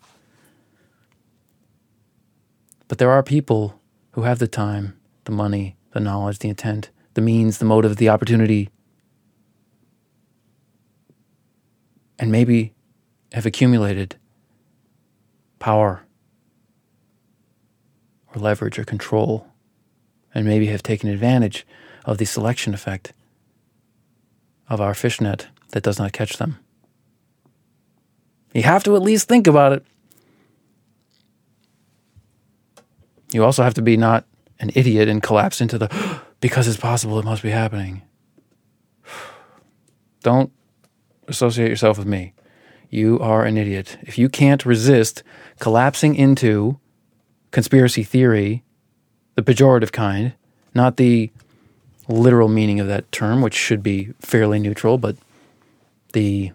But 2.87 2.99
there 2.99 3.11
are 3.11 3.23
people 3.23 3.79
who 4.11 4.21
have 4.21 4.39
the 4.39 4.47
time, 4.47 4.97
the 5.25 5.31
money, 5.31 5.75
the 5.91 5.99
knowledge, 5.99 6.39
the 6.39 6.49
intent, 6.49 6.89
the 7.15 7.21
means, 7.21 7.57
the 7.57 7.65
motive, 7.65 7.97
the 7.97 8.09
opportunity, 8.09 8.69
and 12.19 12.31
maybe 12.31 12.73
have 13.33 13.45
accumulated 13.45 14.15
power 15.59 16.03
or 18.33 18.41
leverage 18.41 18.79
or 18.79 18.85
control, 18.85 19.47
and 20.33 20.45
maybe 20.45 20.67
have 20.67 20.83
taken 20.83 21.09
advantage 21.09 21.65
of 22.05 22.17
the 22.17 22.25
selection 22.25 22.73
effect 22.73 23.13
of 24.69 24.79
our 24.79 24.93
fishnet 24.93 25.47
that 25.71 25.83
does 25.83 25.99
not 25.99 26.13
catch 26.13 26.37
them. 26.37 26.59
You 28.57 28.63
have 28.63 28.83
to 28.85 28.95
at 28.95 29.03
least 29.03 29.27
think 29.27 29.45
about 29.45 29.71
it. 29.71 29.85
You 33.31 33.43
also 33.43 33.61
have 33.61 33.75
to 33.75 33.83
be 33.83 33.97
not 33.97 34.25
an 34.59 34.71
idiot 34.73 35.07
and 35.07 35.21
collapse 35.21 35.61
into 35.61 35.77
the 35.77 36.21
because 36.41 36.67
it's 36.67 36.75
possible, 36.75 37.19
it 37.19 37.25
must 37.25 37.43
be 37.43 37.51
happening. 37.51 38.01
Don't 40.23 40.51
associate 41.27 41.69
yourself 41.69 41.99
with 41.99 42.07
me. 42.07 42.33
You 42.89 43.19
are 43.19 43.45
an 43.45 43.57
idiot. 43.57 43.99
If 44.01 44.17
you 44.17 44.27
can't 44.27 44.65
resist 44.65 45.21
collapsing 45.59 46.15
into 46.15 46.79
conspiracy 47.51 48.01
theory, 48.01 48.63
the 49.35 49.43
pejorative 49.43 49.91
kind, 49.91 50.33
not 50.73 50.97
the 50.97 51.29
literal 52.07 52.47
meaning 52.47 52.79
of 52.79 52.87
that 52.87 53.11
term, 53.11 53.43
which 53.43 53.53
should 53.53 53.83
be 53.83 54.13
fairly 54.19 54.57
neutral, 54.57 54.97
but 54.97 55.15
the 56.13 56.53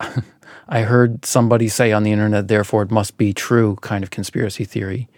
I 0.68 0.82
heard 0.82 1.24
somebody 1.24 1.68
say 1.68 1.92
on 1.92 2.02
the 2.04 2.12
internet, 2.12 2.48
therefore 2.48 2.82
it 2.82 2.90
must 2.90 3.16
be 3.16 3.32
true 3.32 3.76
kind 3.80 4.04
of 4.04 4.10
conspiracy 4.10 4.64
theory. 4.64 5.08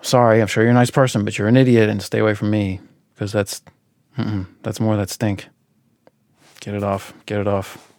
Sorry, 0.00 0.40
I'm 0.40 0.46
sure 0.46 0.62
you're 0.62 0.70
a 0.70 0.74
nice 0.74 0.90
person, 0.90 1.24
but 1.24 1.36
you're 1.36 1.48
an 1.48 1.56
idiot 1.56 1.88
and 1.88 2.02
stay 2.02 2.18
away 2.18 2.34
from 2.34 2.50
me 2.50 2.80
because 3.14 3.32
that's 3.32 3.62
that's 4.62 4.80
more 4.80 4.96
that 4.96 5.10
stink. 5.10 5.48
Get 6.60 6.74
it 6.74 6.82
off. 6.82 7.12
Get 7.26 7.40
it 7.40 7.46
off. 7.46 7.92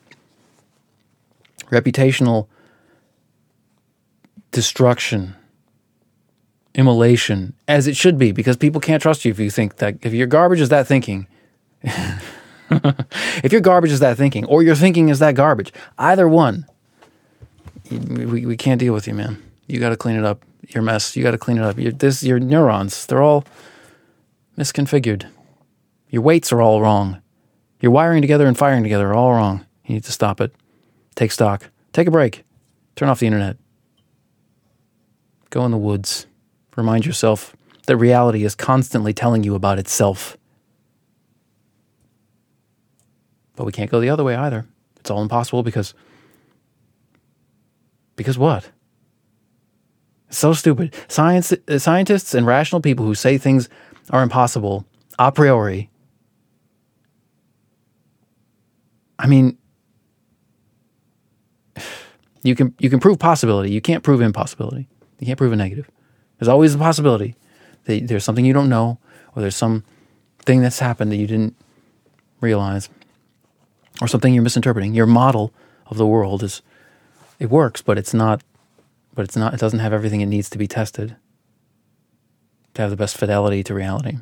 Reputational 1.69 2.47
destruction, 4.51 5.35
immolation, 6.73 7.53
as 7.67 7.87
it 7.87 7.95
should 7.95 8.17
be, 8.17 8.31
because 8.31 8.57
people 8.57 8.81
can't 8.81 9.01
trust 9.01 9.25
you 9.25 9.31
if 9.31 9.39
you 9.39 9.51
think 9.51 9.77
that 9.77 9.97
if 10.01 10.13
your 10.13 10.27
garbage 10.27 10.61
is 10.61 10.69
that 10.69 10.87
thinking. 10.87 11.27
if 13.43 13.51
your 13.51 13.61
garbage 13.61 13.91
is 13.91 13.99
that 13.99 14.17
thinking, 14.17 14.45
or 14.45 14.63
your 14.63 14.75
thinking 14.75 15.09
is 15.09 15.19
that 15.19 15.35
garbage, 15.35 15.71
either 15.97 16.27
one, 16.27 16.65
we, 17.91 18.45
we 18.45 18.57
can't 18.57 18.79
deal 18.79 18.93
with 18.93 19.07
you, 19.07 19.13
man. 19.13 19.41
You 19.67 19.79
got 19.79 19.89
to 19.89 19.97
clean 19.97 20.17
it 20.17 20.25
up. 20.25 20.43
Your 20.69 20.83
mess. 20.83 21.15
You 21.15 21.23
got 21.23 21.31
to 21.31 21.37
clean 21.37 21.57
it 21.57 21.63
up. 21.63 21.77
Your, 21.77 21.91
this, 21.91 22.23
your 22.23 22.39
neurons, 22.39 23.05
they're 23.05 23.21
all 23.21 23.45
misconfigured. 24.57 25.27
Your 26.09 26.21
weights 26.21 26.51
are 26.51 26.61
all 26.61 26.81
wrong. 26.81 27.21
Your 27.79 27.91
wiring 27.91 28.21
together 28.21 28.47
and 28.47 28.57
firing 28.57 28.83
together 28.83 29.09
are 29.09 29.15
all 29.15 29.31
wrong. 29.31 29.65
You 29.85 29.95
need 29.95 30.03
to 30.05 30.11
stop 30.11 30.41
it. 30.41 30.53
Take 31.15 31.31
stock. 31.31 31.69
Take 31.93 32.07
a 32.07 32.11
break. 32.11 32.43
Turn 32.95 33.09
off 33.09 33.19
the 33.19 33.27
internet. 33.27 33.57
Go 35.49 35.63
in 35.65 35.71
the 35.71 35.77
woods. 35.77 36.27
Remind 36.75 37.05
yourself 37.05 37.55
that 37.85 37.97
reality 37.97 38.43
is 38.43 38.55
constantly 38.55 39.13
telling 39.13 39.43
you 39.43 39.55
about 39.55 39.79
itself. 39.79 40.37
But 43.57 43.65
we 43.65 43.73
can't 43.73 43.91
go 43.91 43.99
the 43.99 44.09
other 44.09 44.23
way 44.23 44.35
either. 44.35 44.65
It's 44.97 45.11
all 45.11 45.21
impossible 45.21 45.63
because. 45.63 45.93
Because 48.15 48.37
what? 48.37 48.71
It's 50.29 50.37
so 50.37 50.53
stupid. 50.53 50.95
Science, 51.07 51.51
uh, 51.51 51.79
scientists 51.79 52.33
and 52.33 52.45
rational 52.45 52.81
people 52.81 53.05
who 53.05 53.15
say 53.15 53.37
things 53.37 53.67
are 54.11 54.23
impossible 54.23 54.85
a 55.19 55.31
priori. 55.31 55.89
I 59.19 59.27
mean, 59.27 59.57
you 62.43 62.55
can 62.55 62.75
you 62.79 62.89
can 62.89 62.99
prove 62.99 63.19
possibility. 63.19 63.71
You 63.71 63.81
can't 63.81 64.03
prove 64.03 64.21
impossibility. 64.21 64.87
You 65.19 65.25
can't 65.25 65.37
prove 65.37 65.51
a 65.51 65.55
negative. 65.55 65.89
There's 66.37 66.47
always 66.47 66.75
a 66.75 66.77
possibility 66.77 67.35
that 67.85 68.07
there's 68.07 68.23
something 68.23 68.45
you 68.45 68.53
don't 68.53 68.69
know, 68.69 68.99
or 69.35 69.41
there's 69.41 69.55
some 69.55 69.83
thing 70.39 70.61
that's 70.61 70.79
happened 70.79 71.11
that 71.11 71.17
you 71.17 71.27
didn't 71.27 71.55
realize 72.39 72.89
or 74.01 74.07
something 74.07 74.33
you're 74.33 74.43
misinterpreting. 74.43 74.93
Your 74.93 75.05
model 75.05 75.53
of 75.87 75.97
the 75.97 76.07
world 76.07 76.43
is 76.43 76.61
it 77.39 77.49
works, 77.49 77.81
but 77.81 77.97
it's 77.97 78.13
not 78.13 78.43
but 79.13 79.25
it's 79.25 79.35
not 79.35 79.53
it 79.53 79.59
doesn't 79.59 79.79
have 79.79 79.93
everything 79.93 80.21
it 80.21 80.27
needs 80.27 80.49
to 80.49 80.57
be 80.57 80.67
tested 80.67 81.15
to 82.73 82.81
have 82.81 82.91
the 82.91 82.97
best 82.97 83.17
fidelity 83.17 83.63
to 83.63 83.73
reality. 83.73 84.17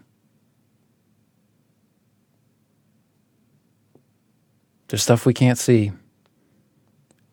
There's 4.88 5.04
stuff 5.04 5.26
we 5.26 5.34
can't 5.34 5.58
see. 5.58 5.92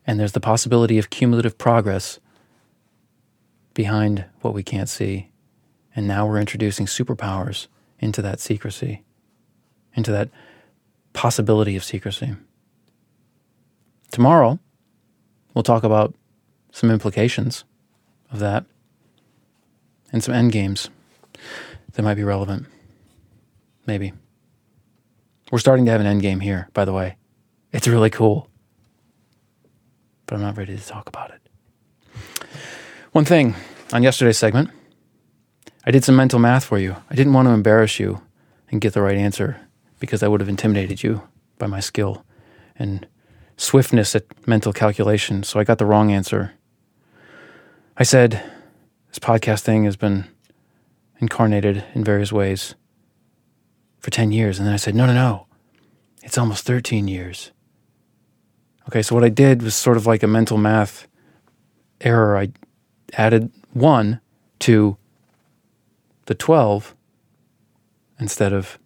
And 0.05 0.19
there's 0.19 0.33
the 0.33 0.41
possibility 0.41 0.99
of 0.99 1.09
cumulative 1.09 1.57
progress 1.57 2.19
behind 3.73 4.25
what 4.41 4.53
we 4.53 4.63
can't 4.63 4.89
see. 4.89 5.31
And 5.95 6.07
now 6.07 6.27
we're 6.27 6.39
introducing 6.39 6.87
superpowers 6.87 7.67
into 7.99 8.21
that 8.21 8.39
secrecy, 8.39 9.03
into 9.93 10.11
that 10.11 10.29
possibility 11.13 11.75
of 11.75 11.83
secrecy. 11.83 12.35
Tomorrow, 14.11 14.59
we'll 15.53 15.63
talk 15.63 15.83
about 15.83 16.13
some 16.71 16.91
implications 16.91 17.63
of 18.31 18.39
that 18.39 18.65
and 20.11 20.23
some 20.23 20.33
end 20.33 20.51
games 20.51 20.89
that 21.93 22.03
might 22.03 22.15
be 22.15 22.23
relevant. 22.23 22.65
Maybe. 23.85 24.13
We're 25.51 25.59
starting 25.59 25.85
to 25.85 25.91
have 25.91 26.01
an 26.01 26.07
end 26.07 26.21
game 26.21 26.39
here, 26.39 26.69
by 26.73 26.85
the 26.85 26.93
way. 26.93 27.17
It's 27.71 27.87
really 27.87 28.09
cool. 28.09 28.49
But 30.25 30.35
I'm 30.35 30.41
not 30.41 30.57
ready 30.57 30.77
to 30.77 30.85
talk 30.85 31.07
about 31.07 31.31
it. 31.31 31.41
One 33.11 33.25
thing 33.25 33.55
on 33.91 34.01
yesterday's 34.01 34.37
segment, 34.37 34.71
I 35.85 35.91
did 35.91 36.03
some 36.03 36.15
mental 36.15 36.39
math 36.39 36.65
for 36.65 36.79
you. 36.79 36.95
I 37.09 37.15
didn't 37.15 37.33
want 37.33 37.47
to 37.47 37.53
embarrass 37.53 37.99
you 37.99 38.21
and 38.71 38.81
get 38.81 38.93
the 38.93 39.01
right 39.01 39.17
answer 39.17 39.59
because 40.03 40.21
I 40.21 40.27
would 40.27 40.41
have 40.41 40.49
intimidated 40.49 41.01
you 41.01 41.29
by 41.57 41.65
my 41.65 41.79
skill 41.79 42.25
and 42.75 43.07
swiftness 43.55 44.13
at 44.17 44.25
mental 44.45 44.73
calculation. 44.73 45.43
So 45.43 45.61
I 45.61 45.63
got 45.63 45.77
the 45.77 45.85
wrong 45.85 46.11
answer. 46.11 46.55
I 47.95 48.03
said, 48.03 48.43
this 49.07 49.19
podcast 49.19 49.61
thing 49.61 49.85
has 49.85 49.95
been 49.95 50.25
incarnated 51.19 51.85
in 51.95 52.03
various 52.03 52.33
ways 52.33 52.75
for 54.01 54.11
10 54.11 54.33
years. 54.33 54.59
And 54.59 54.67
then 54.67 54.73
I 54.73 54.77
said, 54.77 54.93
no, 54.93 55.05
no, 55.05 55.13
no. 55.13 55.47
It's 56.21 56.37
almost 56.37 56.65
13 56.65 57.07
years. 57.07 57.53
Okay, 58.89 59.03
so 59.03 59.15
what 59.15 59.23
I 59.23 59.29
did 59.29 59.61
was 59.61 59.73
sort 59.73 59.95
of 59.95 60.05
like 60.05 60.21
a 60.21 60.27
mental 60.27 60.57
math 60.57 61.07
error. 62.01 62.37
I 62.37 62.49
added 63.13 63.53
one 63.71 64.19
to 64.59 64.97
the 66.25 66.35
12 66.35 66.93
instead 68.19 68.51
of 68.51 68.77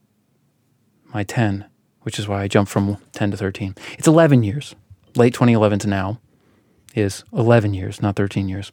my 1.13 1.24
10, 1.24 1.65
which 2.02 2.20
is 2.20 2.28
why 2.28 2.41
I 2.41 2.48
jumped 2.48 2.72
from 2.72 2.98
10 3.13 3.32
to 3.32 3.38
13. 3.38 3.76
It's 3.98 4.08
11 4.08 4.43
years. 4.43 4.76
Late 5.15 5.34
2011 5.34 5.80
to 5.80 5.88
now 5.88 6.20
is 6.96 7.24
11 7.34 7.74
years, 7.74 8.02
not 8.02 8.15
13 8.15 8.50
years. 8.50 8.72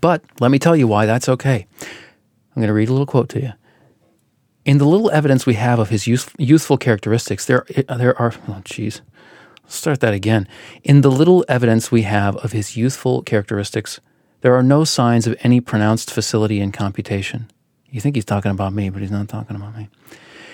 But 0.00 0.22
let 0.40 0.50
me 0.50 0.58
tell 0.58 0.76
you 0.76 0.86
why 0.86 1.06
that's 1.06 1.28
okay. 1.28 1.66
I'm 1.80 2.60
going 2.60 2.68
to 2.68 2.74
read 2.74 2.88
a 2.88 2.92
little 2.92 3.06
quote 3.06 3.28
to 3.30 3.40
you. 3.40 3.52
In 4.64 4.78
the 4.78 4.84
little 4.84 5.10
evidence 5.10 5.44
we 5.44 5.54
have 5.54 5.78
of 5.78 5.88
his 5.88 6.06
youth, 6.06 6.34
youthful 6.38 6.78
characteristics, 6.78 7.46
there, 7.46 7.66
uh, 7.88 7.96
there 7.96 8.18
are, 8.20 8.32
oh, 8.48 8.62
jeez, 8.64 9.00
start 9.66 10.00
that 10.00 10.14
again. 10.14 10.46
In 10.84 11.00
the 11.00 11.10
little 11.10 11.44
evidence 11.48 11.90
we 11.90 12.02
have 12.02 12.36
of 12.36 12.52
his 12.52 12.76
youthful 12.76 13.22
characteristics, 13.22 14.00
there 14.42 14.54
are 14.54 14.62
no 14.62 14.84
signs 14.84 15.26
of 15.26 15.36
any 15.40 15.60
pronounced 15.60 16.12
facility 16.12 16.60
in 16.60 16.70
computation. 16.70 17.50
You 17.90 18.00
think 18.00 18.14
he's 18.14 18.24
talking 18.24 18.50
about 18.50 18.72
me, 18.72 18.88
but 18.88 19.02
he's 19.02 19.10
not 19.10 19.28
talking 19.28 19.56
about 19.56 19.76
me. 19.76 19.88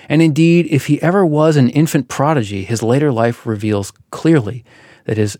And 0.09 0.23
indeed, 0.23 0.67
if 0.71 0.87
he 0.87 0.99
ever 1.03 1.23
was 1.23 1.55
an 1.55 1.69
infant 1.69 2.07
prodigy, 2.07 2.63
his 2.63 2.81
later 2.81 3.11
life 3.11 3.45
reveals 3.45 3.93
clearly 4.09 4.65
that 5.05 5.17
his, 5.17 5.37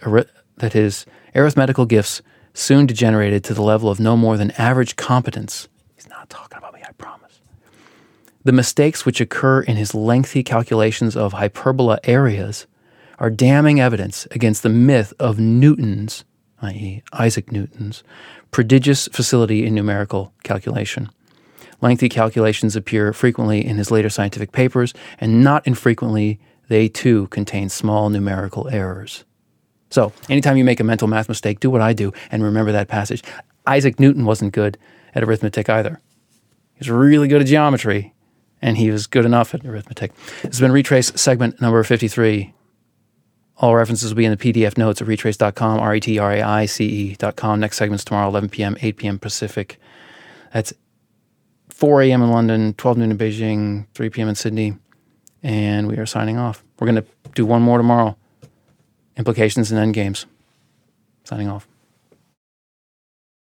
that 0.58 0.74
his 0.74 1.08
arithmetical 1.36 1.88
gifts 1.88 2.22
soon 2.54 2.86
degenerated 2.86 3.44
to 3.44 3.56
the 3.56 3.64
level 3.64 3.90
of 3.90 4.00
no 4.00 4.16
more 4.16 4.38
than 4.38 4.52
average 4.52 4.96
competence. 4.96 5.68
He's 5.96 6.08
not 6.08 6.30
talking 6.30 6.60
about 6.60 6.76
me, 6.76 6.82
I 6.88 6.92
promise. 6.94 7.42
The 8.44 8.52
mistakes 8.52 9.06
which 9.06 9.20
occur 9.20 9.62
in 9.62 9.76
his 9.76 9.96
lengthy 9.96 10.44
calculations 10.44 11.18
of 11.18 11.34
hyperbola 11.34 12.00
areas 12.04 12.68
are 13.18 13.30
damning 13.30 13.80
evidence 13.80 14.28
against 14.32 14.64
the 14.64 14.70
myth 14.70 15.14
of 15.20 15.40
Newton's, 15.40 16.26
i.e., 16.62 17.02
Isaac 17.12 17.52
Newton's, 17.52 18.04
prodigious 18.52 19.08
facility 19.08 19.66
in 19.66 19.74
numerical 19.74 20.34
calculation. 20.44 21.10
Lengthy 21.82 22.10
calculations 22.10 22.76
appear 22.76 23.14
frequently 23.14 23.66
in 23.66 23.78
his 23.78 23.92
later 23.92 24.10
scientific 24.10 24.52
papers, 24.52 24.94
and 25.20 25.44
not 25.44 25.66
infrequently 25.66 26.40
they 26.68 26.88
too 26.88 27.28
contain 27.28 27.70
small 27.70 28.10
numerical 28.10 28.68
errors. 28.70 29.26
So, 29.90 30.14
anytime 30.30 30.58
you 30.58 30.64
make 30.64 30.80
a 30.80 30.84
mental 30.84 31.08
math 31.08 31.30
mistake, 31.30 31.60
do 31.60 31.70
what 31.70 31.82
I 31.82 31.94
do 31.94 32.14
and 32.32 32.44
remember 32.44 32.72
that 32.72 32.88
passage. 32.88 33.24
Isaac 33.66 34.00
Newton 34.00 34.26
wasn't 34.26 34.54
good 34.54 34.78
at 35.16 35.24
arithmetic 35.24 35.70
either. 35.70 36.00
He 36.74 36.80
was 36.80 36.90
really 36.90 37.28
good 37.28 37.42
at 37.42 37.48
geometry, 37.48 38.14
and 38.62 38.78
he 38.78 38.92
was 38.92 39.08
good 39.08 39.26
enough 39.26 39.54
at 39.54 39.66
arithmetic. 39.66 40.14
This 40.44 40.58
has 40.58 40.60
been 40.60 40.72
Retraice 40.72 41.18
segment 41.18 41.60
number 41.60 41.84
53. 41.84 42.54
All 43.58 43.76
references 43.76 44.12
will 44.12 44.18
be 44.18 44.26
in 44.26 44.32
the 44.32 44.38
PDF 44.38 44.78
notes 44.78 45.02
at 45.02 45.08
retraice.com, 45.08 45.80
R 45.80 45.96
E 45.96 46.00
T 46.00 46.18
R 46.20 46.32
A 46.32 46.42
I 46.42 46.66
C 46.66 46.86
E.com. 46.86 47.60
Next 47.60 47.78
segment's 47.78 48.06
tomorrow, 48.06 48.30
11 48.30 48.50
p.m., 48.50 48.78
8 48.80 48.98
p.m. 48.98 49.20
Pacific. 49.20 49.80
That's 50.54 50.74
4 51.80 52.02
a.m. 52.02 52.22
in 52.22 52.30
London, 52.30 52.74
12 52.74 52.98
noon 52.98 53.12
in 53.12 53.18
Beijing, 53.18 53.88
3 53.94 54.10
p.m. 54.10 54.28
in 54.28 54.36
Sydney, 54.36 54.78
and 55.42 55.88
we 55.88 55.96
are 55.96 56.06
signing 56.06 56.38
off. 56.38 56.62
We're 56.78 56.88
going 56.88 57.02
to 57.02 57.06
do 57.36 57.46
one 57.46 57.62
more 57.62 57.78
tomorrow. 57.78 58.18
Implications 59.16 59.72
and 59.72 59.80
end 59.80 59.94
games. 59.94 60.26
Signing 61.24 61.48
off. 61.48 61.70